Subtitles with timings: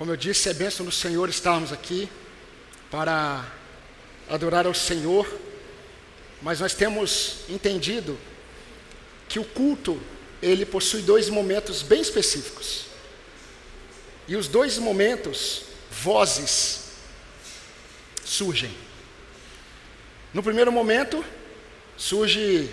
[0.00, 2.08] Como eu disse, é bênção do Senhor estarmos aqui
[2.90, 3.44] para
[4.30, 5.30] adorar ao Senhor,
[6.40, 8.18] mas nós temos entendido
[9.28, 10.00] que o culto,
[10.40, 12.86] ele possui dois momentos bem específicos.
[14.26, 16.84] E os dois momentos, vozes,
[18.24, 18.74] surgem.
[20.32, 21.22] No primeiro momento,
[21.94, 22.70] surge,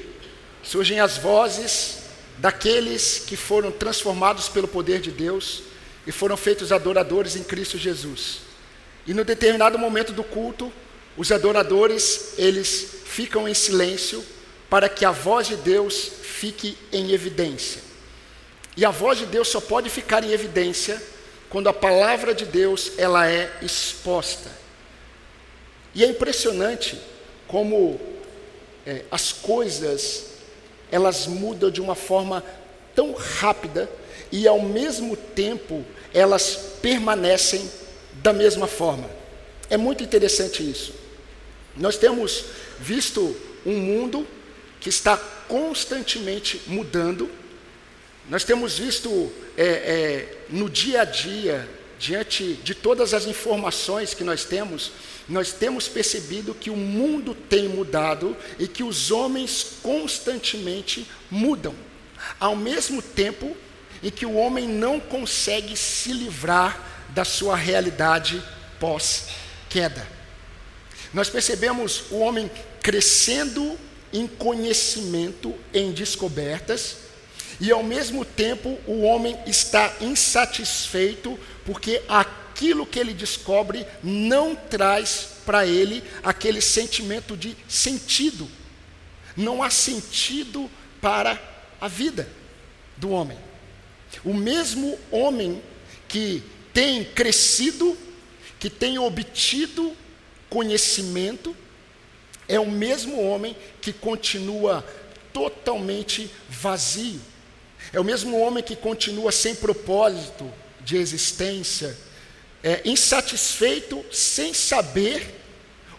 [0.63, 1.97] surgem as vozes
[2.37, 5.67] daqueles que foram transformados pelo poder de Deus
[6.07, 8.39] e foram feitos adoradores em Cristo Jesus.
[9.05, 10.71] E no determinado momento do culto,
[11.17, 14.23] os adoradores, eles ficam em silêncio
[14.69, 17.81] para que a voz de Deus fique em evidência.
[18.77, 21.01] E a voz de Deus só pode ficar em evidência
[21.49, 24.49] quando a palavra de Deus ela é exposta.
[25.93, 26.97] E é impressionante
[27.47, 27.99] como
[28.85, 30.25] é, as coisas
[30.89, 32.43] elas mudam de uma forma
[32.95, 33.89] tão rápida
[34.31, 35.85] e ao mesmo tempo
[36.17, 37.69] elas permanecem
[38.15, 39.09] da mesma forma.
[39.69, 40.93] É muito interessante isso.
[41.75, 42.45] Nós temos
[42.79, 44.25] visto um mundo
[44.79, 47.29] que está constantemente mudando.
[48.29, 51.67] Nós temos visto é, é, no dia a dia,
[51.99, 54.91] diante de todas as informações que nós temos,
[55.27, 61.75] nós temos percebido que o mundo tem mudado e que os homens constantemente mudam.
[62.39, 63.55] Ao mesmo tempo
[64.01, 68.43] em que o homem não consegue se livrar da sua realidade
[68.79, 70.07] pós-queda.
[71.13, 72.49] Nós percebemos o homem
[72.81, 73.77] crescendo
[74.13, 76.97] em conhecimento, em descobertas,
[77.59, 85.29] e ao mesmo tempo o homem está insatisfeito porque aquilo que ele descobre não traz
[85.45, 88.47] para ele aquele sentimento de sentido.
[89.35, 90.69] Não há sentido
[91.01, 91.41] para
[91.79, 92.29] a vida
[92.97, 93.46] do homem.
[94.23, 95.61] O mesmo homem
[96.07, 97.97] que tem crescido,
[98.59, 99.95] que tem obtido
[100.49, 101.55] conhecimento,
[102.47, 104.85] é o mesmo homem que continua
[105.33, 107.19] totalmente vazio.
[107.93, 110.51] É o mesmo homem que continua sem propósito
[110.81, 111.95] de existência,
[112.63, 115.35] é, insatisfeito, sem saber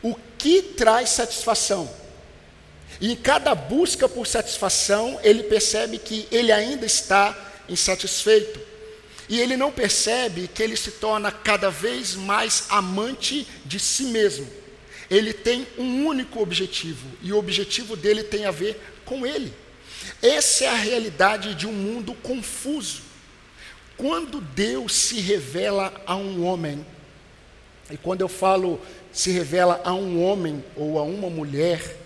[0.02, 1.88] o que traz satisfação.
[3.00, 7.36] E em cada busca por satisfação, ele percebe que ele ainda está
[7.68, 8.60] insatisfeito.
[9.28, 14.48] E ele não percebe que ele se torna cada vez mais amante de si mesmo.
[15.10, 19.52] Ele tem um único objetivo, e o objetivo dele tem a ver com ele.
[20.22, 23.02] Essa é a realidade de um mundo confuso.
[23.96, 26.84] Quando Deus se revela a um homem,
[27.90, 28.80] e quando eu falo
[29.12, 31.96] se revela a um homem ou a uma mulher,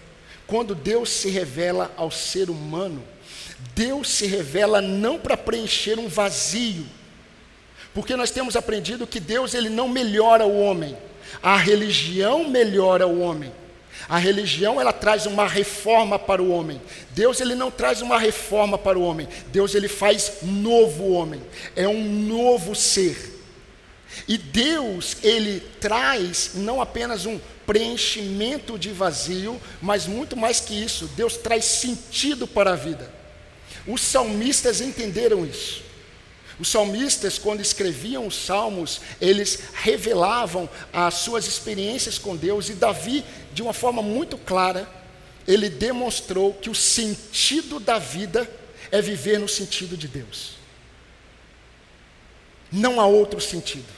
[0.47, 3.03] quando Deus se revela ao ser humano,
[3.75, 6.87] Deus se revela não para preencher um vazio,
[7.95, 10.97] porque nós temos aprendido que Deus ele não melhora o homem,
[11.43, 13.53] a religião melhora o homem.
[14.09, 16.81] A religião ela traz uma reforma para o homem.
[17.11, 19.29] Deus ele não traz uma reforma para o homem.
[19.49, 21.41] Deus ele faz novo homem.
[21.77, 23.41] É um novo ser.
[24.27, 31.07] E Deus ele traz não apenas um preenchimento de vazio, mas muito mais que isso.
[31.17, 33.22] Deus traz sentido para a vida.
[33.87, 35.83] Os salmistas entenderam isso.
[36.59, 43.25] Os salmistas, quando escreviam os salmos, eles revelavam as suas experiências com Deus, e Davi,
[43.53, 44.89] de uma forma muito clara,
[45.49, 48.49] ele demonstrou que o sentido da vida
[48.93, 50.53] é viver no sentido de Deus.
[52.71, 53.89] Não há outro sentido.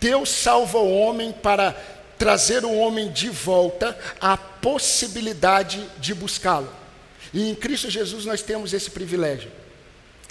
[0.00, 1.72] Deus salva o homem para
[2.18, 6.81] trazer o homem de volta à possibilidade de buscá-lo.
[7.32, 9.50] E em Cristo Jesus nós temos esse privilégio.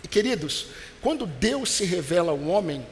[0.04, 0.68] E queridos,
[1.02, 2.86] quando Deus se revela ao homem,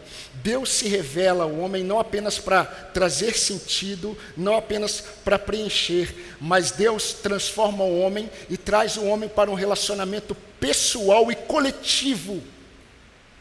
[0.44, 6.72] Deus se revela ao homem não apenas para trazer sentido, não apenas para preencher, mas
[6.72, 12.42] Deus transforma o homem e traz o homem para um relacionamento pessoal e coletivo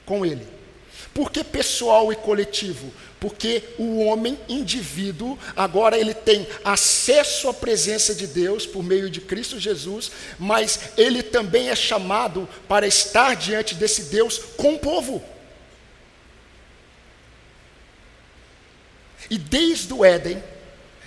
[0.05, 0.47] com Ele.
[1.15, 2.93] Por que pessoal e coletivo?
[3.21, 9.21] Porque o homem, indivíduo, agora ele tem acesso à presença de Deus por meio de
[9.21, 15.23] Cristo Jesus, mas ele também é chamado para estar diante desse Deus com o povo.
[19.29, 20.43] E desde o Éden,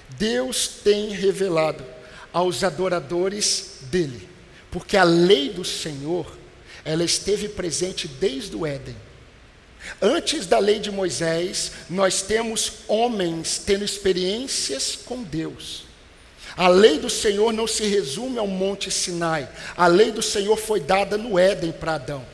[0.10, 1.84] Deus tem revelado
[2.34, 4.28] aos adoradores dele,
[4.70, 6.38] porque a lei do Senhor,
[6.84, 8.96] ela esteve presente desde o Éden
[10.02, 15.84] Antes da lei de Moisés, nós temos homens tendo experiências com Deus.
[16.56, 19.48] A lei do Senhor não se resume ao Monte Sinai.
[19.76, 22.26] A lei do Senhor foi dada no Éden para Adão.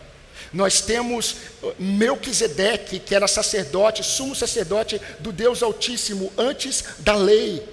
[0.52, 7.64] Nós temos uh, Melquisedeque, que era sacerdote, sumo sacerdote do Deus Altíssimo antes da lei.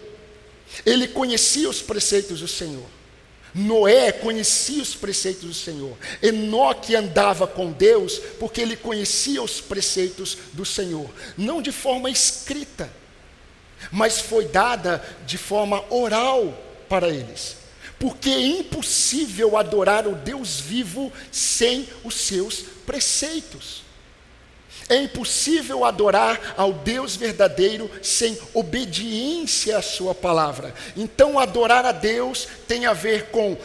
[0.84, 2.84] Ele conhecia os preceitos do Senhor.
[3.54, 5.96] Noé conhecia os preceitos do Senhor.
[6.20, 12.92] Enoque andava com Deus porque ele conhecia os preceitos do Senhor, não de forma escrita,
[13.92, 16.58] mas foi dada de forma oral
[16.88, 17.56] para eles.
[17.96, 23.83] Porque é impossível adorar o Deus vivo sem os seus preceitos.
[24.88, 30.75] É impossível adorar ao Deus verdadeiro sem obediência à Sua palavra.
[30.96, 33.56] Então, adorar a Deus tem a ver com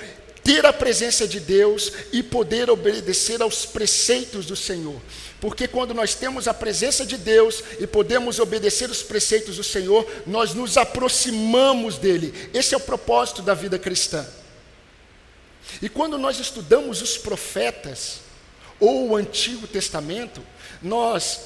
[0.43, 4.99] ter a presença de Deus e poder obedecer aos preceitos do Senhor.
[5.39, 10.09] Porque quando nós temos a presença de Deus e podemos obedecer os preceitos do Senhor,
[10.25, 12.49] nós nos aproximamos dele.
[12.53, 14.25] Esse é o propósito da vida cristã.
[15.81, 18.21] E quando nós estudamos os profetas
[18.79, 20.41] ou o Antigo Testamento,
[20.81, 21.41] nós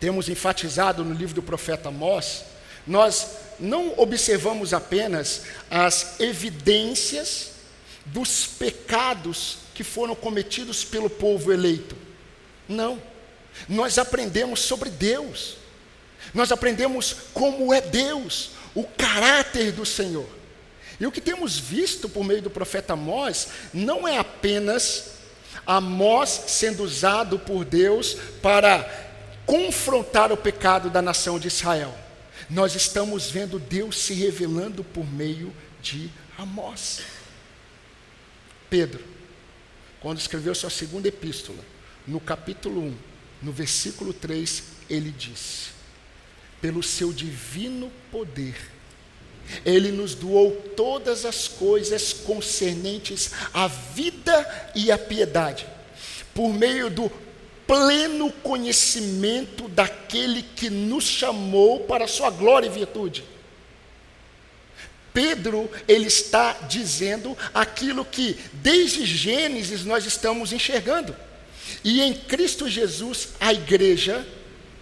[0.00, 2.44] temos enfatizado no livro do profeta Amós,
[2.86, 7.52] nós não observamos apenas as evidências
[8.06, 11.96] dos pecados que foram cometidos pelo povo eleito.
[12.68, 13.00] Não.
[13.68, 15.56] Nós aprendemos sobre Deus.
[16.34, 20.28] Nós aprendemos como é Deus, o caráter do Senhor.
[20.98, 25.11] E o que temos visto por meio do profeta Amós não é apenas
[25.66, 28.84] Amós sendo usado por Deus para
[29.46, 31.94] confrontar o pecado da nação de Israel.
[32.50, 37.02] Nós estamos vendo Deus se revelando por meio de Amós.
[38.68, 39.04] Pedro,
[40.00, 41.64] quando escreveu sua segunda epístola,
[42.06, 42.96] no capítulo 1,
[43.42, 45.70] no versículo 3, ele disse:
[46.60, 48.56] Pelo seu divino poder,
[49.64, 55.66] ele nos doou todas as coisas concernentes à vida e à piedade,
[56.34, 57.10] por meio do
[57.66, 63.24] pleno conhecimento daquele que nos chamou para a sua glória e virtude.
[65.12, 71.14] Pedro, ele está dizendo aquilo que desde Gênesis nós estamos enxergando.
[71.84, 74.26] E em Cristo Jesus, a igreja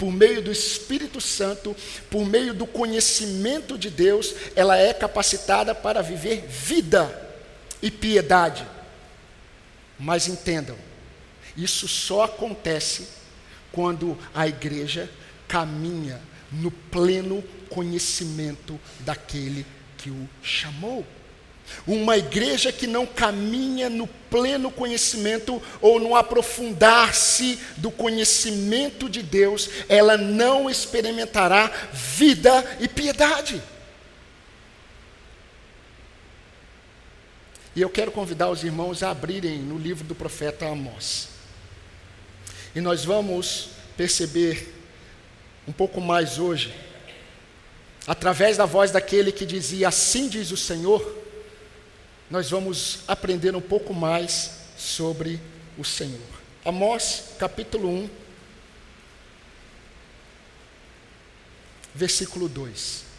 [0.00, 1.76] por meio do Espírito Santo,
[2.11, 7.37] por meio do conhecimento de Deus, ela é capacitada para viver vida
[7.82, 8.67] e piedade.
[9.99, 10.79] Mas entendam,
[11.55, 13.08] isso só acontece
[13.70, 15.11] quando a igreja
[15.47, 16.19] caminha
[16.50, 19.67] no pleno conhecimento daquele
[19.99, 21.06] que o chamou.
[21.87, 29.69] Uma igreja que não caminha no pleno conhecimento ou no aprofundar-se do conhecimento de Deus,
[29.88, 33.62] ela não experimentará vida e piedade.
[37.75, 41.28] E eu quero convidar os irmãos a abrirem no livro do profeta Amós.
[42.75, 44.75] E nós vamos perceber
[45.66, 46.75] um pouco mais hoje,
[48.06, 51.00] através da voz daquele que dizia: Assim diz o Senhor
[52.31, 55.41] nós vamos aprender um pouco mais sobre
[55.77, 56.21] o Senhor.
[56.65, 58.11] Amós, capítulo 1,
[61.93, 63.11] versículo 2.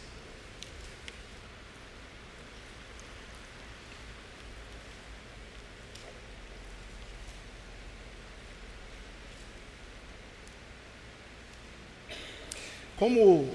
[12.96, 13.52] Como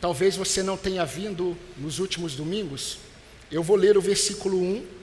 [0.00, 2.98] talvez você não tenha vindo nos últimos domingos,
[3.50, 4.95] eu vou ler o versículo 1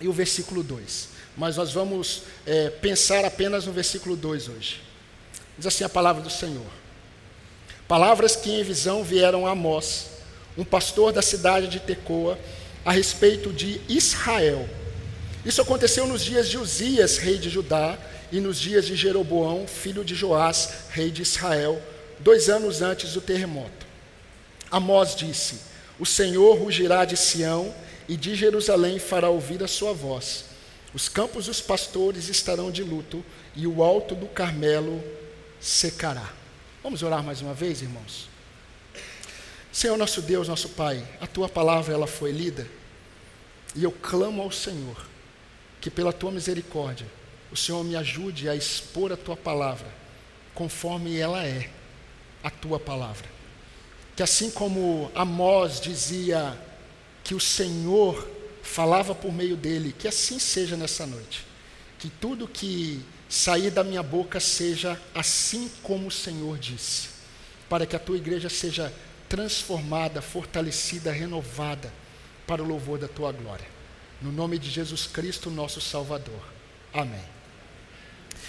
[0.00, 4.80] e o versículo 2, mas nós vamos é, pensar apenas no versículo 2 hoje.
[5.56, 6.66] Diz assim a palavra do Senhor:
[7.86, 10.06] Palavras que em visão vieram a Amós,
[10.56, 12.38] um pastor da cidade de Tecoa,
[12.84, 14.68] a respeito de Israel.
[15.44, 17.98] Isso aconteceu nos dias de Uzias, rei de Judá,
[18.30, 21.80] e nos dias de Jeroboão, filho de Joás, rei de Israel,
[22.20, 23.86] dois anos antes do terremoto.
[24.70, 27.74] Amós disse: o Senhor rugirá de Sião
[28.08, 30.46] e de Jerusalém fará ouvir a sua voz.
[30.94, 33.24] Os campos dos pastores estarão de luto
[33.54, 35.04] e o alto do Carmelo
[35.60, 36.32] secará.
[36.82, 38.28] Vamos orar mais uma vez, irmãos?
[39.70, 42.66] Senhor nosso Deus, nosso Pai, a tua palavra ela foi lida
[43.76, 45.06] e eu clamo ao Senhor
[45.80, 47.06] que pela tua misericórdia
[47.52, 49.86] o Senhor me ajude a expor a tua palavra
[50.54, 51.70] conforme ela é,
[52.42, 53.38] a tua palavra
[54.16, 56.58] que assim como Amós dizia
[57.28, 58.26] que o Senhor
[58.62, 61.44] falava por meio dele, que assim seja nessa noite.
[61.98, 67.10] Que tudo que sair da minha boca seja assim como o Senhor disse,
[67.68, 68.90] para que a tua igreja seja
[69.28, 71.92] transformada, fortalecida, renovada
[72.46, 73.66] para o louvor da tua glória.
[74.22, 76.40] No nome de Jesus Cristo, nosso Salvador.
[76.94, 77.26] Amém.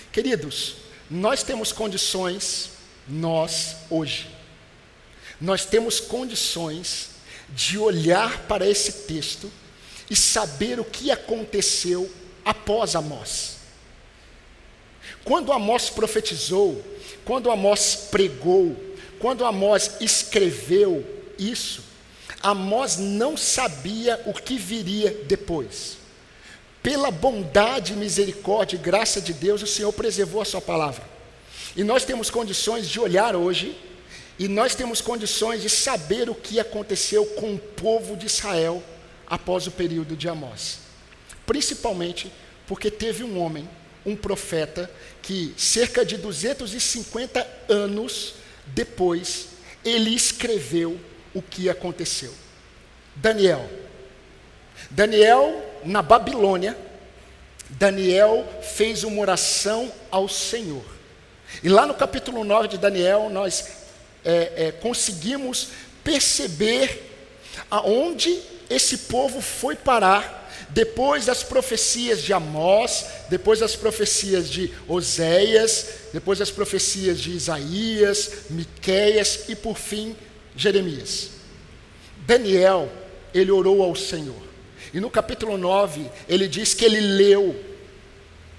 [0.10, 0.78] Queridos,
[1.12, 2.70] nós temos condições,
[3.06, 4.30] nós, hoje,
[5.42, 7.19] nós temos condições
[7.56, 9.52] de olhar para esse texto
[10.10, 12.10] e saber o que aconteceu
[12.44, 13.58] após Amós.
[15.24, 16.84] Quando Amós profetizou,
[17.26, 18.76] quando Amós pregou,
[19.20, 21.06] quando Amós escreveu
[21.38, 21.84] isso,
[22.42, 25.98] Amós não sabia o que viria depois.
[26.82, 31.04] Pela bondade, misericórdia e graça de Deus, o Senhor preservou a sua palavra.
[31.76, 33.78] E nós temos condições de olhar hoje,
[34.40, 38.82] e nós temos condições de saber o que aconteceu com o povo de Israel
[39.28, 40.80] após o período de Amós.
[41.46, 42.32] Principalmente
[42.66, 43.68] porque teve um homem,
[44.06, 44.90] um profeta,
[45.22, 48.36] que cerca de 250 anos
[48.68, 49.50] depois,
[49.84, 50.98] ele escreveu
[51.34, 52.34] o que aconteceu.
[53.16, 53.70] Daniel.
[54.90, 56.78] Daniel, na Babilônia,
[57.72, 60.86] Daniel fez uma oração ao Senhor.
[61.62, 63.79] E lá no capítulo 9 de Daniel, nós
[64.24, 65.70] é, é, conseguimos
[66.04, 67.04] perceber
[67.70, 75.88] aonde esse povo foi parar depois das profecias de Amós, depois das profecias de Oséias,
[76.14, 80.16] depois das profecias de Isaías, Miqueias e por fim
[80.56, 81.32] Jeremias.
[82.26, 82.92] Daniel,
[83.34, 84.50] ele orou ao Senhor.
[84.94, 87.56] E no capítulo 9, ele diz que ele leu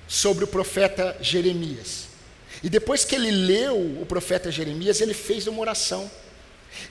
[0.09, 2.10] sobre o profeta Jeremias.
[2.63, 6.11] E depois que ele leu o profeta Jeremias, ele fez uma oração.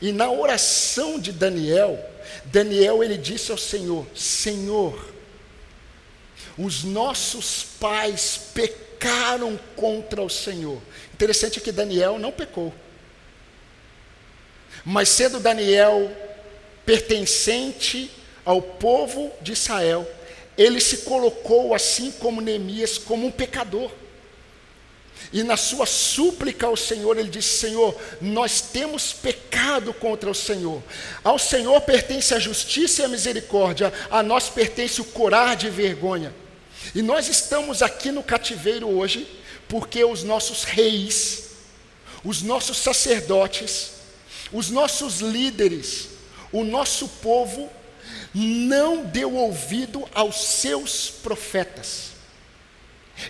[0.01, 1.99] E na oração de Daniel,
[2.45, 5.13] Daniel ele disse ao Senhor: Senhor,
[6.57, 10.81] os nossos pais pecaram contra o Senhor.
[11.13, 12.73] Interessante que Daniel não pecou.
[14.83, 16.11] Mas sendo Daniel
[16.85, 18.11] pertencente
[18.43, 20.09] ao povo de Israel,
[20.57, 23.91] ele se colocou assim como Neemias como um pecador.
[25.31, 30.81] E na sua súplica ao Senhor, ele disse: Senhor, nós temos pecado contra o Senhor.
[31.23, 36.33] Ao Senhor pertence a justiça e a misericórdia, a nós pertence o corar e vergonha.
[36.95, 39.27] E nós estamos aqui no cativeiro hoje,
[39.67, 41.49] porque os nossos reis,
[42.23, 43.91] os nossos sacerdotes,
[44.51, 46.07] os nossos líderes,
[46.51, 47.69] o nosso povo,
[48.33, 52.18] não deu ouvido aos seus profetas.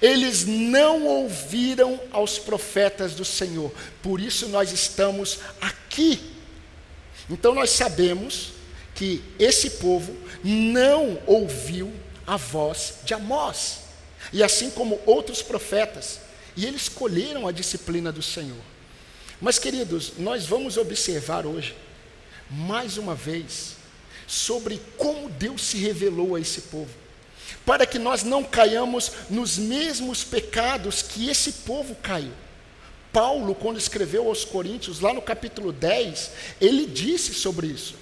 [0.02, 6.32] Eles não ouviram aos profetas do Senhor, por isso nós estamos aqui.
[7.30, 8.52] Então nós sabemos
[8.94, 11.92] que esse povo não ouviu
[12.26, 13.80] a voz de Amós,
[14.32, 16.20] e assim como outros profetas,
[16.56, 18.58] e eles escolheram a disciplina do Senhor.
[19.42, 21.76] Mas, queridos, nós vamos observar hoje,
[22.50, 23.78] mais uma vez,
[24.28, 26.99] sobre como Deus se revelou a esse povo
[27.70, 32.32] para que nós não caiamos nos mesmos pecados que esse povo caiu.
[33.14, 37.94] Paulo, quando escreveu aos Coríntios, lá no capítulo 10, ele disse sobre isso.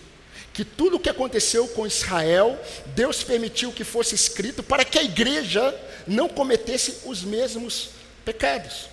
[0.54, 2.58] Que tudo o que aconteceu com Israel,
[2.96, 7.90] Deus permitiu que fosse escrito para que a igreja não cometesse os mesmos
[8.24, 8.88] pecados.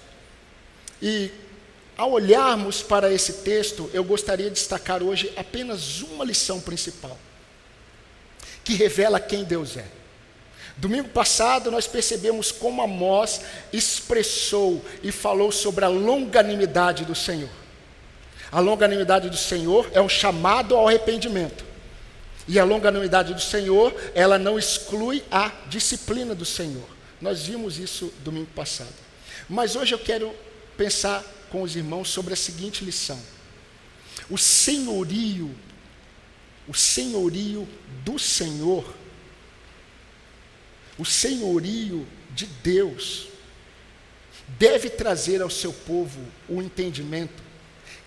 [1.01, 1.31] E
[1.97, 7.17] ao olharmos para esse texto, eu gostaria de destacar hoje apenas uma lição principal,
[8.65, 10.03] que revela quem Deus é.
[10.77, 13.41] Domingo passado nós percebemos como Amós
[13.73, 17.51] expressou e falou sobre a longanimidade do Senhor.
[18.51, 21.65] A longanimidade do Senhor é um chamado ao arrependimento.
[22.47, 26.87] E a longanimidade do Senhor, ela não exclui a disciplina do Senhor.
[27.21, 28.93] Nós vimos isso domingo passado.
[29.49, 30.35] Mas hoje eu quero
[30.77, 33.19] pensar com os irmãos sobre a seguinte lição:
[34.29, 35.55] o senhorio,
[36.69, 37.67] o senhorio
[38.05, 38.85] do Senhor
[40.99, 43.29] o senhorio de Deus
[44.59, 47.43] deve trazer ao seu povo o entendimento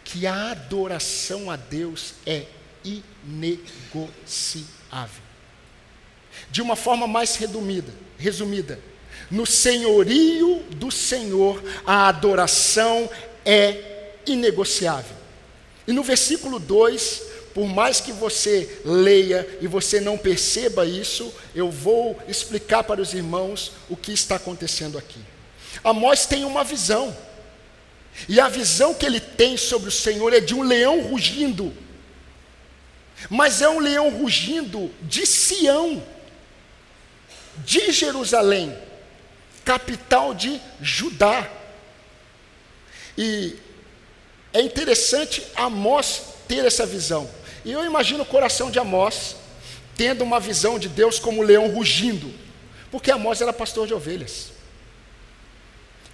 [0.03, 2.46] que a adoração a Deus é
[2.84, 4.08] inegociável.
[6.50, 8.79] De uma forma mais resumida, resumida,
[9.29, 13.10] no senhorio do Senhor, a adoração
[13.44, 15.17] é inegociável.
[15.86, 17.24] E no versículo 2,
[17.58, 23.16] por mais que você leia e você não perceba isso, eu vou explicar para os
[23.16, 25.20] irmãos o que está acontecendo aqui.
[25.84, 27.18] Amós tem uma visão.
[28.30, 31.74] E a visão que ele tem sobre o Senhor é de um leão rugindo.
[33.28, 36.06] Mas é um leão rugindo de Sião,
[37.66, 38.78] de Jerusalém,
[39.66, 41.50] capital de Judá.
[43.18, 43.56] E
[44.54, 47.28] é interessante Amós ter essa visão.
[47.68, 49.36] E eu imagino o coração de Amós
[49.98, 52.34] tendo uma visão de Deus como um leão rugindo,
[52.90, 54.54] porque Amós era pastor de ovelhas.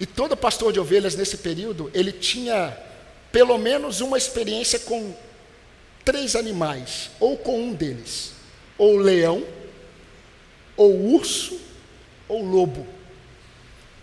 [0.00, 2.76] E todo pastor de ovelhas nesse período, ele tinha
[3.30, 5.14] pelo menos uma experiência com
[6.04, 8.32] três animais, ou com um deles,
[8.76, 9.46] ou leão,
[10.76, 11.60] ou urso,
[12.26, 12.84] ou lobo.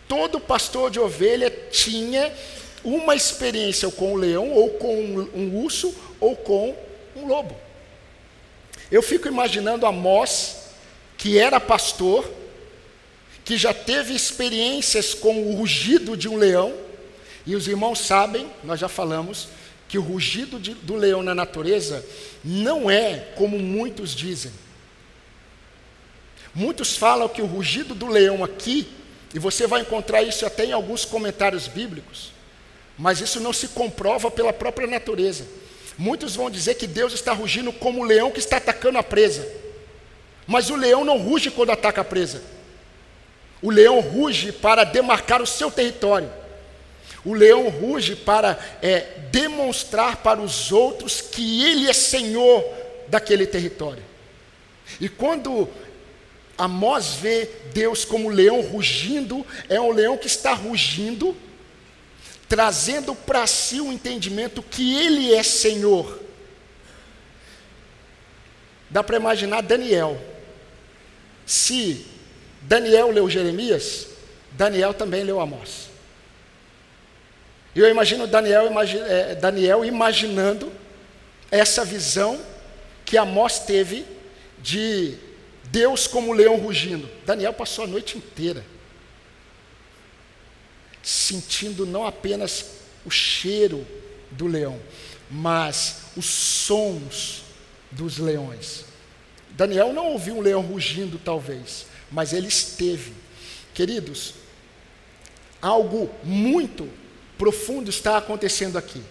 [0.08, 2.34] Todo pastor de ovelha tinha
[2.82, 7.56] uma experiência com o leão, ou com um urso, ou com um lobo.
[8.92, 10.58] Eu fico imaginando Amós,
[11.18, 12.30] que era pastor,
[13.46, 16.74] que já teve experiências com o rugido de um leão,
[17.46, 19.48] e os irmãos sabem, nós já falamos,
[19.88, 22.06] que o rugido de, do leão na natureza
[22.44, 24.52] não é como muitos dizem.
[26.54, 28.88] Muitos falam que o rugido do leão aqui,
[29.34, 32.32] e você vai encontrar isso até em alguns comentários bíblicos,
[32.98, 35.46] mas isso não se comprova pela própria natureza.
[36.02, 39.48] Muitos vão dizer que Deus está rugindo como o leão que está atacando a presa.
[40.48, 42.42] Mas o leão não ruge quando ataca a presa.
[43.62, 46.28] O leão ruge para demarcar o seu território.
[47.24, 52.66] O leão ruge para é, demonstrar para os outros que ele é senhor
[53.08, 54.04] daquele território.
[55.00, 55.70] E quando
[56.58, 61.38] Amós vê Deus como leão rugindo, é um leão que está rugindo
[62.52, 66.20] trazendo para si o entendimento que ele é Senhor.
[68.90, 70.22] Dá para imaginar Daniel.
[71.46, 72.06] Se
[72.62, 74.08] Daniel leu Jeremias,
[74.52, 75.88] Daniel também leu Amós.
[77.74, 78.70] Eu imagino Daniel,
[79.08, 80.70] é, Daniel imaginando
[81.50, 82.38] essa visão
[83.06, 84.06] que Amós teve
[84.60, 85.16] de
[85.64, 87.10] Deus como leão rugindo.
[87.26, 88.62] Daniel passou a noite inteira
[91.04, 92.66] sentindo não apenas
[93.06, 93.86] o cheiro
[94.32, 94.80] do leão,
[95.30, 97.44] mas os sons
[97.92, 98.86] dos leões.
[99.52, 103.14] Daniel não ouviu um leão rugindo, talvez, mas ele esteve.
[103.74, 104.34] Queridos,
[105.62, 106.90] algo muito
[107.38, 109.02] profundo está acontecendo aqui.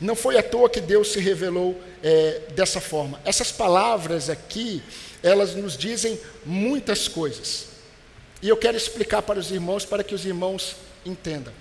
[0.00, 3.20] Não foi à toa que Deus se revelou é, dessa forma.
[3.24, 4.82] Essas palavras aqui,
[5.22, 7.68] elas nos dizem muitas coisas.
[8.42, 11.52] E eu quero explicar para os irmãos, para que os irmãos entenda.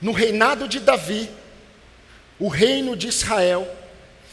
[0.00, 1.30] No reinado de Davi,
[2.38, 3.68] o reino de Israel,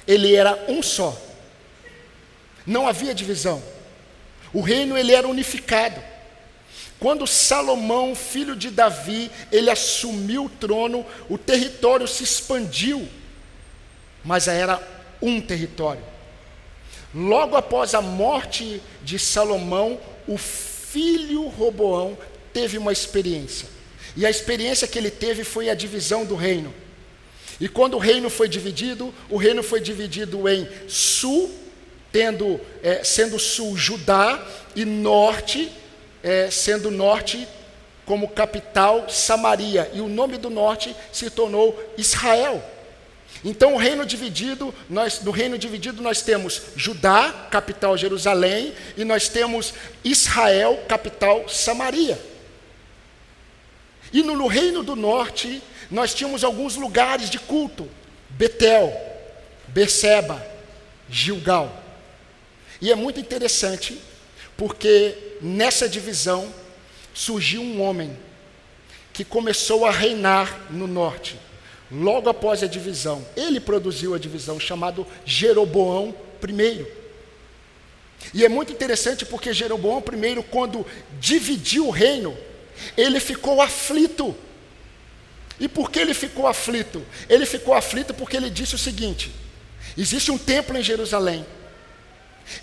[0.08, 1.15] ele era um só.
[2.65, 3.62] Não havia divisão.
[4.54, 6.02] O reino ele era unificado.
[7.00, 13.08] Quando Salomão, filho de Davi, ele assumiu o trono, o território se expandiu,
[14.24, 14.82] mas era
[15.22, 16.04] um território.
[17.13, 22.17] Logo após a morte de Salomão, o filho Roboão
[22.60, 23.69] teve uma experiência.
[24.17, 26.74] E a experiência que ele teve foi a divisão do reino.
[27.58, 31.50] E quando o reino foi dividido, o reino foi dividido em sul,
[32.12, 34.45] tendo, é, sendo sul Judá,
[34.76, 35.72] e norte,
[36.22, 37.48] é, sendo norte
[38.06, 39.89] como capital Samaria.
[39.93, 42.62] E o nome do norte se tornou Israel.
[43.45, 49.30] Então, o reino dividido, nós, no reino dividido nós temos Judá, capital Jerusalém, e nós
[49.30, 52.19] temos Israel, capital Samaria.
[54.12, 57.88] E no, no Reino do Norte, nós tínhamos alguns lugares de culto:
[58.30, 58.93] Betel,
[59.67, 60.45] Beceba,
[61.10, 61.84] Gilgal.
[62.82, 64.00] E é muito interessante,
[64.58, 66.54] porque nessa divisão
[67.13, 68.17] surgiu um homem
[69.12, 71.38] que começou a reinar no norte.
[71.91, 76.15] Logo após a divisão, ele produziu a divisão chamado Jeroboão
[76.48, 76.86] I.
[78.34, 80.86] E é muito interessante porque Jeroboão I, quando
[81.19, 82.38] dividiu o reino,
[82.97, 84.35] ele ficou aflito.
[85.59, 87.05] E por que ele ficou aflito?
[87.27, 89.31] Ele ficou aflito porque ele disse o seguinte:
[89.97, 91.45] existe um templo em Jerusalém,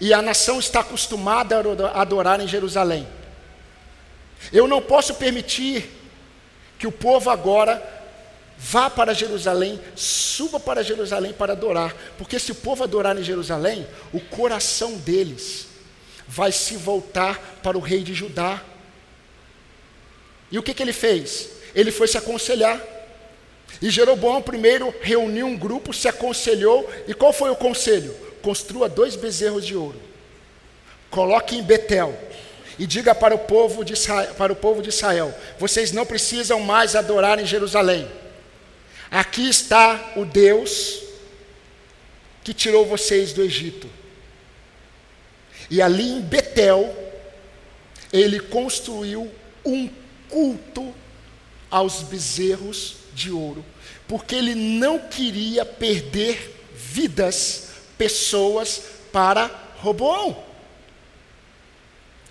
[0.00, 1.56] e a nação está acostumada
[1.92, 3.06] a adorar em Jerusalém.
[4.52, 5.90] Eu não posso permitir
[6.78, 7.94] que o povo agora
[8.58, 13.86] vá para Jerusalém, suba para Jerusalém para adorar, porque se o povo adorar em Jerusalém,
[14.12, 15.66] o coração deles
[16.26, 18.62] vai se voltar para o rei de Judá.
[20.50, 21.48] E o que, que ele fez?
[21.74, 22.80] Ele foi se aconselhar.
[23.80, 28.14] E Jeroboão primeiro reuniu um grupo, se aconselhou, e qual foi o conselho?
[28.40, 30.00] Construa dois bezerros de ouro,
[31.10, 32.16] coloque em Betel,
[32.78, 36.60] e diga para o povo de Israel, para o povo de Israel: vocês não precisam
[36.60, 38.08] mais adorar em Jerusalém.
[39.10, 41.02] Aqui está o Deus
[42.44, 43.88] que tirou vocês do Egito.
[45.68, 46.94] E ali em Betel,
[48.12, 49.30] ele construiu
[49.64, 49.88] um
[50.28, 50.94] culto
[51.70, 53.64] aos bezerros de ouro,
[54.06, 60.44] porque ele não queria perder vidas, pessoas para Roboão.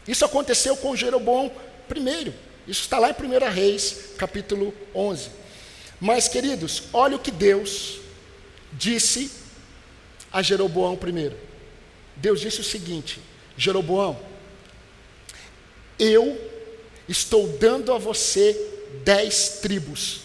[0.07, 1.51] Isso aconteceu com Jeroboão
[1.87, 2.33] primeiro.
[2.67, 5.29] Isso está lá em 1 Reis, capítulo 11.
[5.99, 7.99] Mas, queridos, olha o que Deus
[8.73, 9.31] disse
[10.31, 11.37] a Jeroboão primeiro.
[12.15, 13.19] Deus disse o seguinte:
[13.57, 14.19] Jeroboão,
[15.97, 16.54] eu
[17.07, 18.59] estou dando a você
[19.03, 20.21] dez tribos,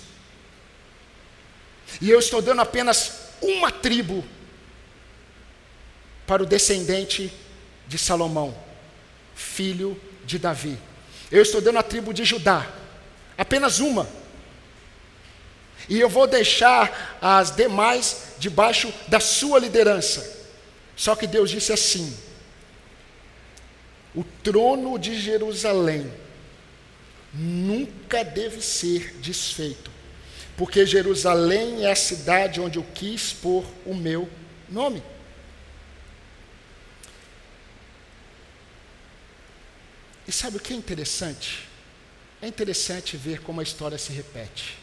[2.00, 3.12] e eu estou dando apenas
[3.42, 4.24] uma tribo
[6.26, 7.32] para o descendente
[7.88, 8.56] de Salomão,
[9.34, 10.78] filho de Davi.
[11.30, 12.70] Eu estou dando a tribo de Judá,
[13.36, 14.08] apenas uma.
[15.88, 20.38] E eu vou deixar as demais debaixo da sua liderança.
[20.94, 22.16] Só que Deus disse assim:
[24.14, 26.12] o trono de Jerusalém
[27.32, 29.90] nunca deve ser desfeito,
[30.56, 34.28] porque Jerusalém é a cidade onde eu quis pôr o meu
[34.68, 35.02] nome.
[40.26, 41.68] E sabe o que é interessante?
[42.40, 44.78] É interessante ver como a história se repete.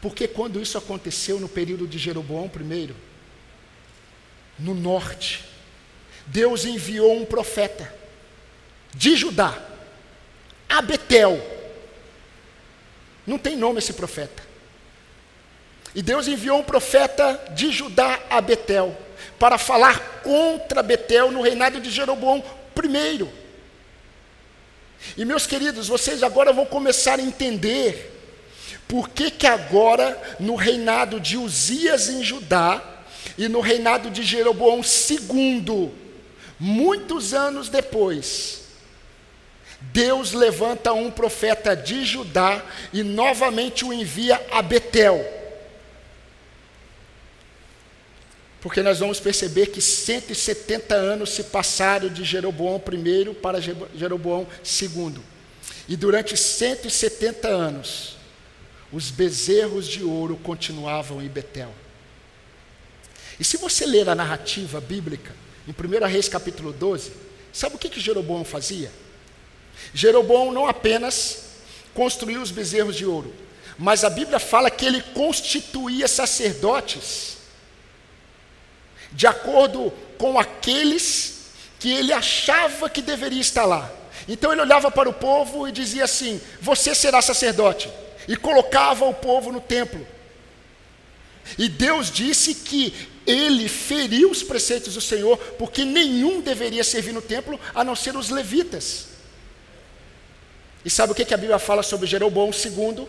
[0.00, 2.94] Porque quando isso aconteceu no período de Jeroboão I,
[4.58, 5.44] no norte,
[6.26, 7.92] Deus enviou um profeta
[8.94, 9.56] de Judá,
[10.68, 11.40] a Betel.
[13.26, 14.42] Não tem nome esse profeta.
[15.94, 18.96] E Deus enviou um profeta de Judá a Betel
[19.38, 22.42] para falar contra Betel no reinado de Jeroboão
[22.82, 23.28] I.
[25.16, 28.14] E meus queridos, vocês agora vão começar a entender
[28.86, 32.82] por que, que agora, no reinado de Uzias em Judá
[33.36, 35.92] e no reinado de Jeroboão II,
[36.58, 38.67] muitos anos depois,
[39.80, 45.24] Deus levanta um profeta de Judá e novamente o envia a Betel.
[48.60, 55.20] Porque nós vamos perceber que 170 anos se passaram de Jeroboão I para Jeroboão II.
[55.88, 58.16] E durante 170 anos,
[58.92, 61.72] os bezerros de ouro continuavam em Betel.
[63.38, 65.32] E se você ler a narrativa bíblica,
[65.68, 67.12] em 1 Reis capítulo 12,
[67.52, 68.90] sabe o que, que Jeroboão fazia?
[69.94, 71.46] Jeroboão não apenas
[71.94, 73.34] construiu os bezerros de ouro,
[73.78, 77.38] mas a Bíblia fala que ele constituía sacerdotes
[79.12, 81.38] de acordo com aqueles
[81.78, 83.90] que ele achava que deveria estar lá.
[84.28, 87.90] Então ele olhava para o povo e dizia assim: Você será sacerdote.
[88.26, 90.06] E colocava o povo no templo.
[91.56, 92.92] E Deus disse que
[93.26, 98.16] ele feriu os preceitos do Senhor, porque nenhum deveria servir no templo a não ser
[98.16, 99.06] os levitas.
[100.88, 103.06] E sabe o que a Bíblia fala sobre Jeroboão II?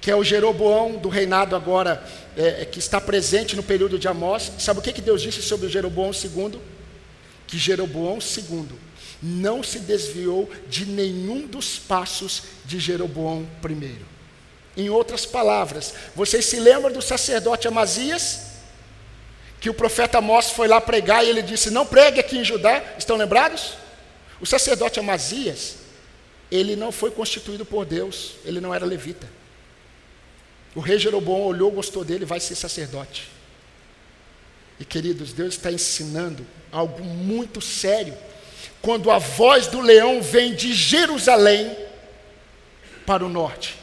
[0.00, 2.04] que é o Jeroboão do reinado agora,
[2.36, 4.50] é, é, que está presente no período de Amós.
[4.58, 6.60] Sabe o que, que Deus disse sobre Jeroboão II?
[7.46, 8.66] Que Jeroboão II
[9.22, 13.96] não se desviou de nenhum dos passos de Jeroboão I.
[14.76, 18.40] Em outras palavras, vocês se lembram do sacerdote Amazias?
[19.58, 22.82] Que o profeta Amós foi lá pregar e ele disse: Não pregue aqui em Judá.
[22.98, 23.72] Estão lembrados?
[24.38, 25.83] O sacerdote Amazias,
[26.54, 29.28] ele não foi constituído por Deus, ele não era levita.
[30.72, 33.28] O rei Jeroboão olhou, gostou dele, vai ser sacerdote.
[34.78, 38.16] E queridos, Deus está ensinando algo muito sério.
[38.80, 41.76] Quando a voz do leão vem de Jerusalém
[43.04, 43.76] para o norte.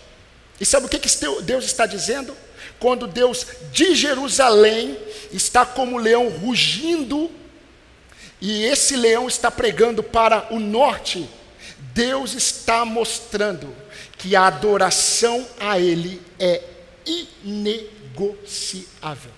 [0.58, 1.10] E sabe o que, que
[1.44, 2.36] Deus está dizendo?
[2.80, 4.98] Quando Deus de Jerusalém
[5.34, 7.30] está como leão rugindo,
[8.40, 11.30] e esse leão está pregando para o norte,
[11.94, 13.76] Deus está mostrando
[14.18, 16.64] que a adoração a Ele é
[17.44, 19.32] inegociável.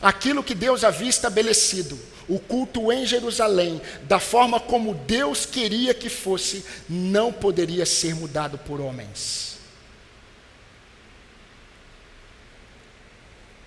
[0.00, 6.08] Aquilo que Deus havia estabelecido, o culto em Jerusalém, da forma como Deus queria que
[6.08, 9.58] fosse, não poderia ser mudado por homens.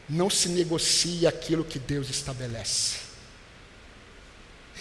[0.10, 3.03] Não se negocia aquilo que Deus estabelece.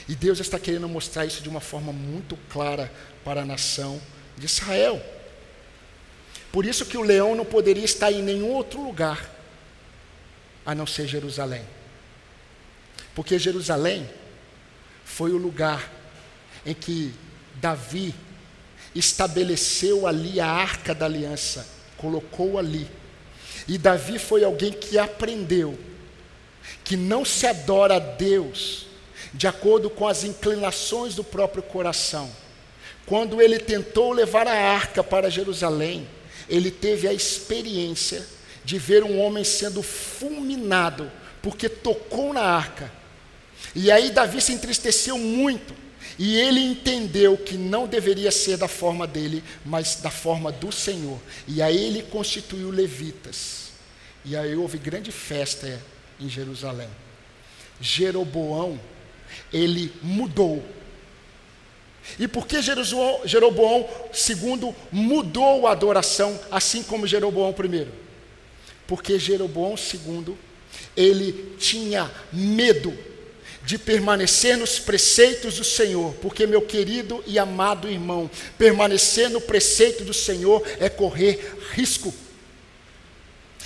[0.08, 2.92] E Deus está querendo mostrar isso de uma forma muito clara
[3.24, 4.00] para a nação
[4.36, 5.00] de Israel.
[6.50, 9.30] Por isso que o leão não poderia estar em nenhum outro lugar
[10.66, 11.62] a não ser Jerusalém.
[13.14, 14.08] Porque Jerusalém
[15.04, 15.90] foi o lugar
[16.64, 17.12] em que
[17.54, 18.14] Davi
[18.94, 22.88] estabeleceu ali a arca da aliança, colocou ali.
[23.66, 25.78] E Davi foi alguém que aprendeu
[26.84, 28.86] que não se adora a Deus
[29.34, 32.30] de acordo com as inclinações do próprio coração.
[33.06, 36.06] Quando ele tentou levar a arca para Jerusalém,
[36.48, 38.26] ele teve a experiência
[38.64, 41.10] de ver um homem sendo fulminado
[41.42, 42.90] porque tocou na arca.
[43.74, 45.74] E aí Davi se entristeceu muito.
[46.18, 51.18] E ele entendeu que não deveria ser da forma dele, mas da forma do Senhor.
[51.48, 53.72] E aí ele constituiu levitas.
[54.24, 55.80] E aí houve grande festa
[56.20, 56.88] em Jerusalém.
[57.80, 58.78] Jeroboão,
[59.52, 60.62] ele mudou.
[62.18, 67.92] E por que Jeroboão, segundo, mudou a adoração, assim como Jeroboão primeiro?
[68.86, 70.36] Porque Jeroboão segundo,
[70.96, 72.92] ele tinha medo
[73.64, 80.04] de permanecer nos preceitos do Senhor, porque, meu querido e amado irmão, permanecer no preceito
[80.04, 82.12] do Senhor é correr risco.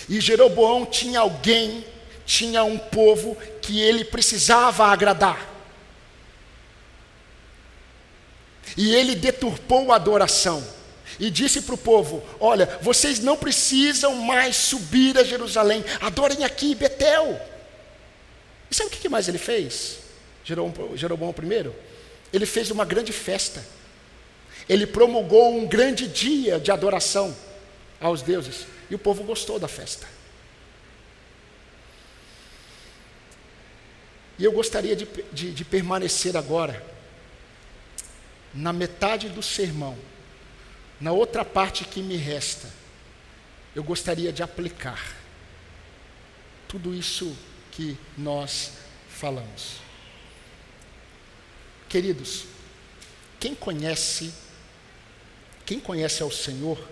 [0.09, 1.85] E Jeroboão tinha alguém,
[2.27, 5.56] tinha um povo que ele precisava agradar.
[8.77, 10.63] E ele deturpou a adoração
[11.19, 16.75] e disse para o povo: Olha, vocês não precisam mais subir a Jerusalém, adorem aqui
[16.75, 17.41] Betel.
[18.71, 19.99] E sabe o que mais ele fez?
[20.45, 21.73] Jeroboão I?
[22.33, 23.65] Ele fez uma grande festa.
[24.69, 27.35] Ele promulgou um grande dia de adoração
[28.01, 28.67] aos deuses.
[28.91, 30.07] E o povo gostou da festa.
[34.39, 36.96] E eu gostaria de, de, de permanecer agora
[38.57, 39.97] na metade do sermão,
[41.01, 42.69] na outra parte que me resta.
[43.75, 45.15] Eu gostaria de aplicar
[46.67, 47.37] tudo isso
[47.71, 48.73] que nós
[49.09, 49.77] falamos.
[51.89, 52.47] Queridos,
[53.39, 54.33] quem conhece,
[55.65, 56.83] quem conhece ao Senhor,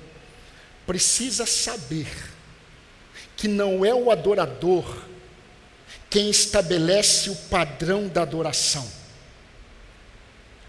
[0.86, 2.06] precisa saber
[3.36, 5.04] que não é o adorador
[6.14, 8.88] quem estabelece o padrão da adoração,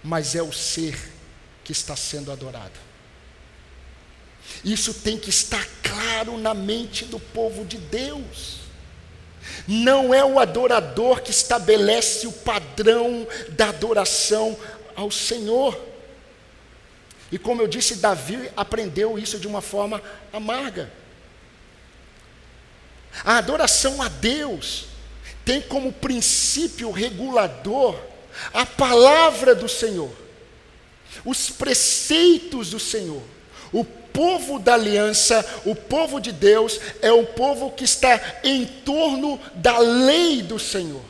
[0.05, 0.95] mas é o ser
[1.63, 2.79] que está sendo adorado.
[4.63, 8.59] Isso tem que estar claro na mente do povo de Deus.
[9.67, 14.55] Não é o adorador que estabelece o padrão da adoração
[14.95, 15.75] ao Senhor.
[17.31, 20.91] E como eu disse, Davi aprendeu isso de uma forma amarga.
[23.23, 24.85] A adoração a Deus
[25.43, 27.99] tem como princípio regulador
[28.53, 30.11] a palavra do Senhor,
[31.23, 33.21] os preceitos do Senhor,
[33.71, 39.39] o povo da aliança, o povo de Deus, é um povo que está em torno
[39.55, 41.01] da lei do Senhor.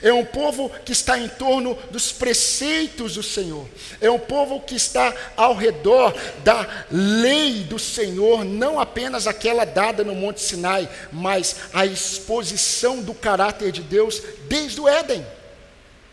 [0.00, 3.66] É um povo que está em torno dos preceitos do Senhor.
[4.00, 10.02] É um povo que está ao redor da lei do Senhor, não apenas aquela dada
[10.02, 15.26] no Monte Sinai, mas a exposição do caráter de Deus desde o Éden